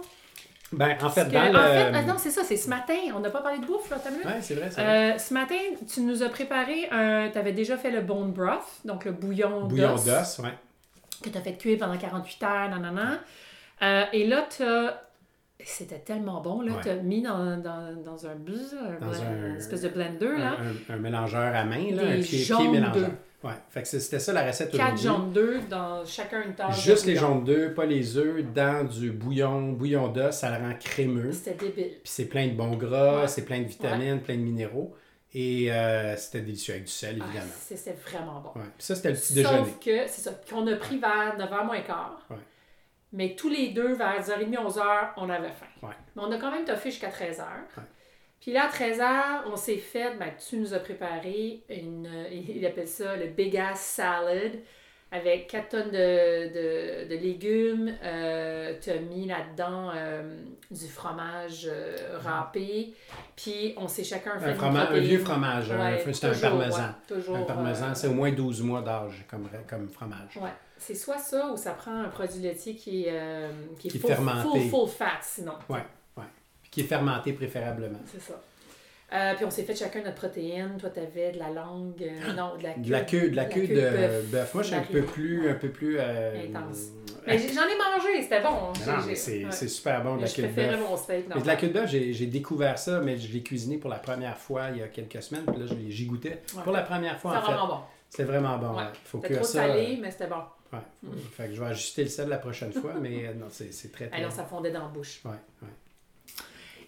[0.72, 1.70] Ben, en fait, que- dans en le...
[1.70, 2.96] fait, ah non, c'est ça, c'est ce matin.
[3.16, 4.18] On n'a pas parlé de bouffe, là, t'as vu?
[4.26, 5.14] Ouais, c'est vrai, c'est vrai.
[5.14, 5.56] Euh, ce matin,
[5.94, 7.30] tu nous as préparé un...
[7.30, 10.54] Tu avais déjà fait le bone broth, donc le bouillon, Bouillon d'os, d'os, ouais.
[11.24, 13.20] que tu as fait cuire pendant 48 heures, nanana.
[13.84, 14.64] Euh, et là, tu
[15.64, 16.72] C'était tellement bon, là.
[16.74, 16.82] Ouais.
[16.84, 20.38] Tu as mis dans, dans, dans un buzz, un Dans un- une espèce de blender,
[20.38, 20.58] là.
[20.60, 23.12] Un, un- un mélangeur à main, là, Des un pied, pied mélangeur.
[23.44, 23.54] Ouais.
[23.70, 25.08] Fait que c'était ça la recette Quatre aujourd'hui.
[25.08, 26.76] jaunes d'œufs dans chacun une tasse.
[26.78, 30.66] de Juste les jaunes d'œufs, pas les œufs, dans du bouillon, bouillon d'os, ça le
[30.66, 31.32] rend crémeux.
[31.32, 31.90] C'était débile.
[31.92, 33.28] Puis c'est plein de bons gras, Ouais.
[33.28, 34.96] c'est plein de vitamines, plein de minéraux.
[35.34, 37.52] Et euh, c'était délicieux avec du sel, Ah, évidemment.
[37.60, 38.60] C'était vraiment bon.
[38.60, 38.66] Ouais.
[38.78, 39.72] Puis ça, c'était le petit Sauf déjeuner.
[39.86, 42.26] que, c'est ça, qu'on a pris vers 9h moins quart.
[42.32, 42.38] Ouais.
[43.14, 45.68] Mais tous les deux, vers 10h30, 11h, on avait faim.
[45.84, 45.94] Ouais.
[46.16, 47.44] Mais on a quand même toffé jusqu'à 13h.
[48.42, 52.88] Puis là, à 13h, on s'est fait, ben, tu nous as préparé une, il appelle
[52.88, 54.54] ça le Big Ass Salad
[55.12, 57.94] avec 4 tonnes de, de, de légumes.
[58.04, 60.38] Euh, tu as mis là-dedans euh,
[60.70, 62.94] du fromage euh, râpé.
[63.36, 66.78] Puis on s'est chacun fait Un, fromage, un vieux fromage, Ouais, c'est un parmesan.
[66.80, 70.38] ouais, toujours, un parmesan, c'est au moins 12 mois d'âge comme, comme fromage.
[70.42, 70.50] Ouais.
[70.78, 73.14] C'est soit ça ou ça prend un produit laitier qui est,
[73.80, 74.60] qui est Qui est full, fermenté.
[74.60, 75.54] full, full fat, sinon.
[75.70, 75.84] Ouais,
[76.78, 77.98] qui est fermenté préférablement.
[78.06, 78.40] C'est ça.
[79.14, 80.76] Euh, puis on s'est fait chacun notre protéine.
[80.78, 82.82] Toi, t'avais de la langue, euh, non, de la queue.
[82.82, 84.54] De la queue, de la queue de bœuf.
[84.54, 86.90] Moi, je suis un peu plus, un peu plus euh, Intense.
[87.10, 88.50] euh, Mais j'en ai mangé, c'était bon.
[88.50, 88.74] non,
[89.08, 89.68] mais j'ai- c'est ouais.
[89.70, 90.90] super bon, de la Je queue de préférais bœuf.
[90.90, 91.26] mon steak.
[91.30, 93.90] Mais Non, de la queue de bœuf, j'ai découvert ça, mais je l'ai cuisiné pour
[93.90, 95.46] la première fois il y a quelques semaines.
[95.48, 96.42] Puis là, je l'ai- j'y goûtais.
[96.56, 96.64] Ouais.
[96.64, 97.52] Pour la première fois, C'est en fait.
[97.54, 97.80] vraiment bon.
[98.10, 98.70] C'est vraiment bon.
[98.72, 98.84] Ouais.
[98.84, 98.90] ouais.
[99.06, 99.64] Faut C'était cuire trop ça.
[99.64, 100.42] euh, salé, mais c'était bon.
[100.74, 101.12] Ouais.
[101.32, 103.90] Fait que je vais ajuster le sel la prochaine fois, mais euh, non, c'est c'est
[103.90, 105.22] très, très Alors, ça fondait dans la bouche.
[105.24, 105.70] Ouais, ouais.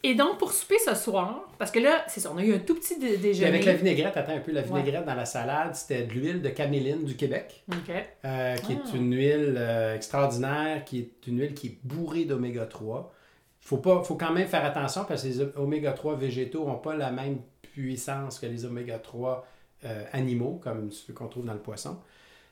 [0.03, 2.59] Et donc, pour souper ce soir, parce que là, c'est ça, on a eu un
[2.59, 3.47] tout petit dé- déjeuner.
[3.49, 4.67] avec la vinaigrette, attends un peu, la Ouais.
[4.67, 7.93] vinaigrette dans la salade, c'était de l'huile de caméline du Québec, OK.
[8.25, 8.87] euh, qui Ah.
[8.93, 13.13] est une huile euh, extraordinaire, qui est une huile qui est bourrée d'oméga 3.
[13.61, 16.77] Il faut, pas, faut quand même faire attention parce que les oméga 3 végétaux n'ont
[16.77, 19.45] pas la même puissance que les oméga 3
[19.85, 21.97] euh, animaux, comme ceux qu'on trouve dans le poisson.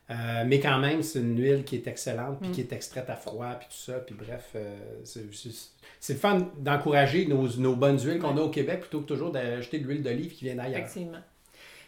[0.10, 2.54] Euh, mais quand même, c'est une huile qui est excellente, puis Mm.
[2.54, 4.00] qui est extraite à froid, puis tout ça.
[4.00, 8.80] Puis bref, euh, c'est- le fun d'encourager nos, nos bonnes huiles qu'on a au Québec
[8.82, 10.80] plutôt que toujours d'acheter de l'huile d'olive qui vient d'ailleurs.
[10.80, 11.18] Effectivement.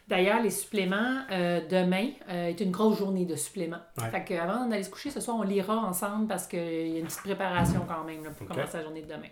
[0.09, 3.77] D'ailleurs, les suppléments, euh, demain est une grosse journée de suppléments.
[4.01, 4.09] Ouais.
[4.09, 6.59] Fait qu'avant d'aller se coucher, ce soir, on lira ensemble parce qu'il
[6.89, 9.29] y a une petite préparation quand même là, pour commencer la journée de demain.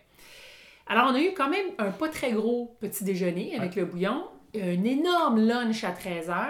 [0.86, 4.24] Alors, on a eu quand même un pas très gros petit déjeuner avec le bouillon,
[4.56, 6.48] un énorme lunch à 13h.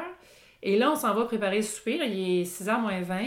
[0.63, 1.97] Et là, on s'en va préparer le souper.
[1.97, 3.21] là, il est 6h moins 20.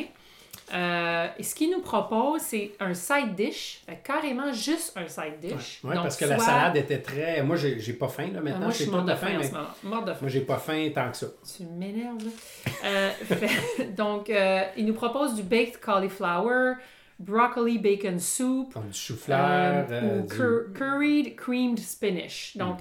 [0.73, 5.41] Euh, et ce qu'il nous propose, c'est un side dish, fait carrément juste un side
[5.41, 5.81] dish.
[5.83, 7.43] Oui, Donc, parce que la salade était très.
[7.43, 8.61] Moi, j'ai pas faim là, Ah, maintenant.
[8.61, 9.67] moi, je j'ai suis pas morte de faim en ce moment.
[9.83, 10.19] Morte de faim.
[10.21, 11.27] moi, j'ai pas faim tant que ça.
[11.57, 12.71] Tu m'énerves, là.
[12.85, 16.75] Euh, fait- donc, euh, il nous propose du baked cauliflower,
[17.19, 19.39] broccoli bacon soup, Comme du chou-fleur.
[19.41, 20.27] euh, euh, ou
[20.69, 22.57] du- curried creamed spinach.
[22.57, 22.79] Donc,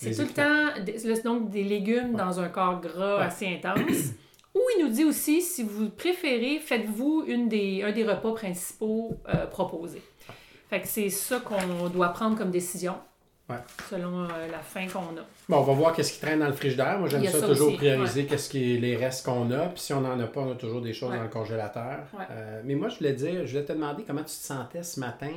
[0.00, 3.24] c'est tout le temps des, donc, des légumes dans un corps gras Ouais.
[3.24, 4.12] assez intense.
[4.54, 9.16] Ou il nous dit aussi, si vous préférez, faites-vous une des, un des repas principaux
[9.28, 10.02] euh, proposés.
[10.70, 12.94] Fait que c'est ça qu'on doit prendre comme décision,
[13.48, 13.56] Ouais.
[13.88, 15.24] selon euh, la faim qu'on a.
[15.48, 16.98] Bon, on va voir qu'est-ce qui traîne dans le frigidaire.
[16.98, 19.66] Moi, j'aime ça, ça toujours aussi, prioriser qu'est-ce qui les restes qu'on a.
[19.68, 22.00] Puis si on n'en a pas, on a toujours des choses dans le congélateur.
[22.30, 25.00] Euh, mais moi, je voulais dire, je voulais te demander comment tu te sentais ce
[25.00, 25.32] matin,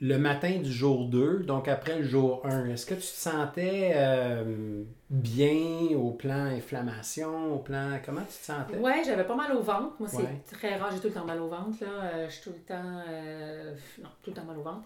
[0.00, 2.66] le matin du jour 2, donc après le jour 1.
[2.66, 7.98] Est-ce que tu te sentais euh, bien au plan inflammation, au plan.
[8.04, 8.76] Comment tu te sentais?
[8.76, 9.94] Ouais, j'avais pas mal au ventre.
[9.98, 10.42] Moi, c'est Ouais.
[10.52, 11.78] très rare, j'ai tout le temps mal au ventre.
[11.80, 11.88] Là.
[12.12, 13.02] Euh, je suis tout le temps.
[13.08, 14.82] euh, Non, tout le temps mal au ventre.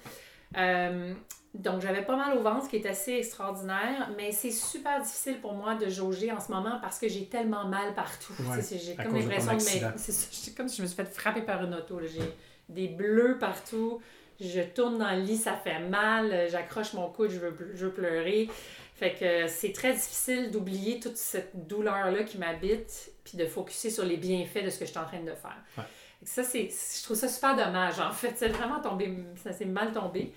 [0.56, 1.12] Euh,
[1.54, 5.40] donc, j'avais pas mal au ventre, ce qui est assez extraordinaire, mais c'est super difficile
[5.40, 8.32] pour moi de jauger en ce moment parce que j'ai tellement mal partout.
[8.48, 9.58] Ouais, J'ai comme l'impression de.
[9.96, 11.98] C'est comme si je me suis fait frapper par une auto.
[12.02, 12.22] J'ai
[12.68, 14.00] des bleus partout.
[14.40, 16.48] Je tourne dans le lit, ça fait mal.
[16.50, 18.48] J'accroche mon coude, je veux, je veux pleurer.
[18.94, 24.04] Fait que c'est très difficile d'oublier toute cette douleur-là qui m'habite, puis de focuser sur
[24.04, 25.56] les bienfaits de ce que je suis en train de faire.
[25.78, 25.84] Ouais.
[26.22, 27.98] Ça, c'est, je trouve ça super dommage.
[27.98, 29.10] En fait, c'est vraiment tombé,
[29.42, 30.32] ça s'est mal tombé.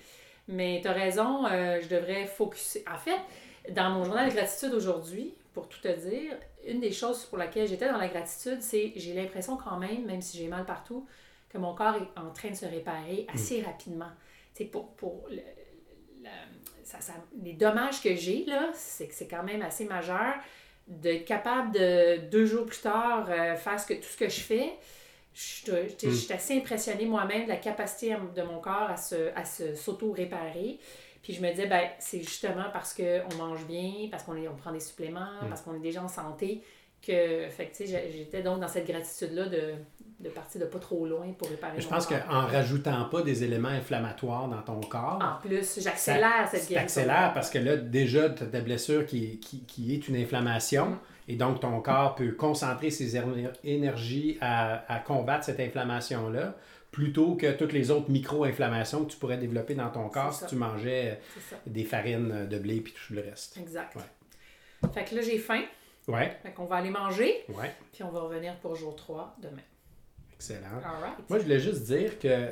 [0.48, 2.84] Mais tu as raison, euh, je devrais focuser.
[2.90, 3.18] En fait,
[3.70, 6.32] dans mon journal de gratitude aujourd'hui, pour tout te dire,
[6.66, 10.22] une des choses pour laquelle j'étais dans la gratitude, c'est j'ai l'impression quand même, même
[10.22, 11.06] si j'ai mal partout,
[11.54, 14.10] que mon corps est en train de se réparer assez rapidement.
[14.52, 15.36] C'est pour, pour le-
[16.22, 16.28] le-
[16.82, 20.34] ça, ça- les dommages que j'ai, là, c'est que c'est quand même assez majeur.
[20.88, 24.40] D'être capable de, deux jours plus tard, euh, faire ce que, tout ce que je
[24.40, 24.72] fais,
[25.32, 28.96] je te- je- je suis assez impressionnée moi-même de la capacité de mon corps à
[28.96, 30.78] se, à se, s'auto-réparer.
[31.22, 34.72] Puis je me disais, ben, c'est justement parce qu'on mange bien, parce qu'on on prend
[34.72, 36.62] des suppléments, parce qu'on est déjà en santé,
[37.06, 39.74] que, fait j'étais donc dans cette gratitude-là de,
[40.20, 43.68] de partir de pas trop loin pour réparer Je pense qu'en rajoutant pas des éléments
[43.68, 46.74] inflammatoires dans ton corps, En plus, j'accélère cette guérison.
[46.74, 50.86] T'accélères parce que là, déjà, tu as ta blessure qui, qui, qui est une inflammation.
[50.86, 50.98] Mm.
[51.28, 56.54] Et donc, ton corps peut concentrer ses éner- énergies à, à combattre cette inflammation-là
[56.90, 60.54] plutôt que toutes les autres micro-inflammations que tu pourrais développer dans ton corps si tu
[60.54, 61.18] mangeais
[61.66, 63.56] des farines de blé puis tout le reste.
[63.58, 63.96] Exact.
[63.96, 64.90] Ouais.
[64.92, 65.62] Fait que là, j'ai faim.
[66.08, 69.62] Ouais, Fait qu'on va aller manger, ouais, puis on va revenir pour jour 3 demain.
[70.34, 70.66] excellent.
[70.84, 71.30] All right.
[71.30, 72.50] Moi, je voulais juste dire que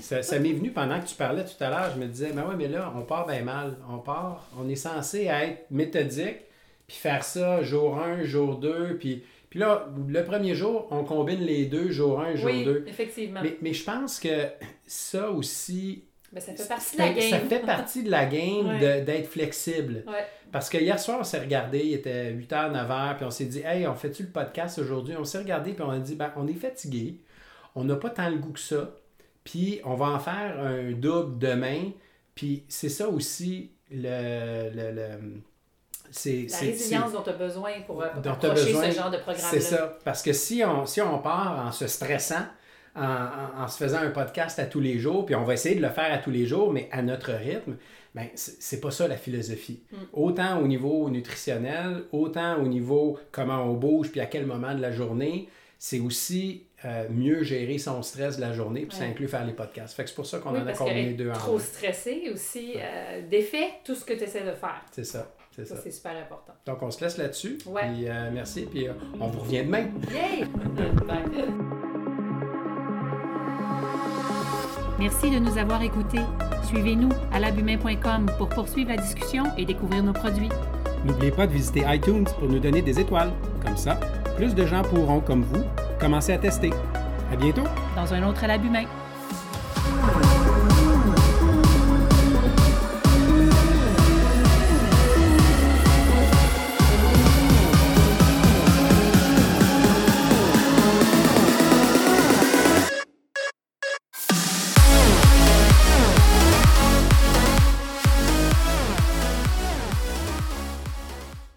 [0.00, 1.90] ça, ça m'est venu pendant que tu parlais tout à l'heure.
[1.94, 3.76] Je me disais, ben ouais, mais là, on part bien mal.
[3.90, 6.38] On part, on est censé être méthodique,
[6.86, 11.40] puis faire ça jour 1, jour 2, puis, puis là, le premier jour, on combine
[11.40, 12.84] les deux, jour 1, jour oui, 2.
[12.86, 13.40] effectivement.
[13.42, 14.46] Mais, mais je pense que
[14.86, 17.30] ça aussi, Ben, ça fait partie de la game.
[17.30, 19.00] ça fait partie de la game Ouais.
[19.00, 20.02] de- d'être flexible.
[20.06, 20.26] Ouais.
[20.52, 23.60] Parce que hier soir, on s'est regardé, il était 8h, 9h, puis on s'est dit,
[23.64, 25.14] hey, on fait-tu le podcast aujourd'hui?
[25.18, 27.20] On s'est regardé, puis on a dit, ben, on est fatigué,
[27.74, 28.90] on n'a pas tant le goût que ça,
[29.44, 31.90] puis on va en faire un double demain,
[32.34, 34.70] puis c'est ça aussi le.
[34.74, 35.40] le, le-
[36.10, 39.16] c'est, La résilience dont tu as besoin pour euh, t'as approcher besoin, ce genre de
[39.18, 39.48] programme-là.
[39.50, 39.98] c'est ça.
[40.04, 42.46] Parce que si on, si on part en se stressant,
[42.96, 45.74] en, en- en se faisant un podcast à tous les jours, puis on va essayer
[45.76, 47.76] de le faire à tous les jours, mais à notre rythme,
[48.14, 49.82] ben, c'est pas ça la philosophie.
[49.92, 49.96] Mm.
[50.14, 54.80] Autant au niveau nutritionnel, autant au niveau comment on bouge, puis à quel moment de
[54.80, 59.28] la journée, c'est aussi euh, mieux gérer son stress de la journée, puis ça inclut
[59.28, 59.94] faire les podcasts.
[59.94, 62.74] Fait que c'est pour ça qu'on Oui, en a combiné deux en trop stressé aussi
[62.76, 64.82] euh, défait tout ce que tu essaies de faire.
[64.92, 65.82] C'est ça, c'est Ça, ça.
[65.82, 66.54] c'est super important.
[66.64, 67.82] Donc on se laisse là-dessus, Ouais.
[67.92, 68.86] puis euh, merci, puis
[69.20, 69.88] on vous revient demain.
[70.14, 70.44] Yay!
[71.06, 71.85] Bye.
[74.98, 76.22] Merci de nous avoir écoutés.
[76.64, 80.48] Suivez-nous à labumain.com pour poursuivre la discussion et découvrir nos produits.
[81.04, 83.30] N'oubliez pas de visiter iTunes pour nous donner des étoiles.
[83.64, 84.00] Comme ça,
[84.36, 85.62] plus de gens pourront, comme vous,
[86.00, 86.70] commencer à tester.
[87.32, 87.64] À bientôt!
[87.94, 88.84] Dans un autre à l'abus main.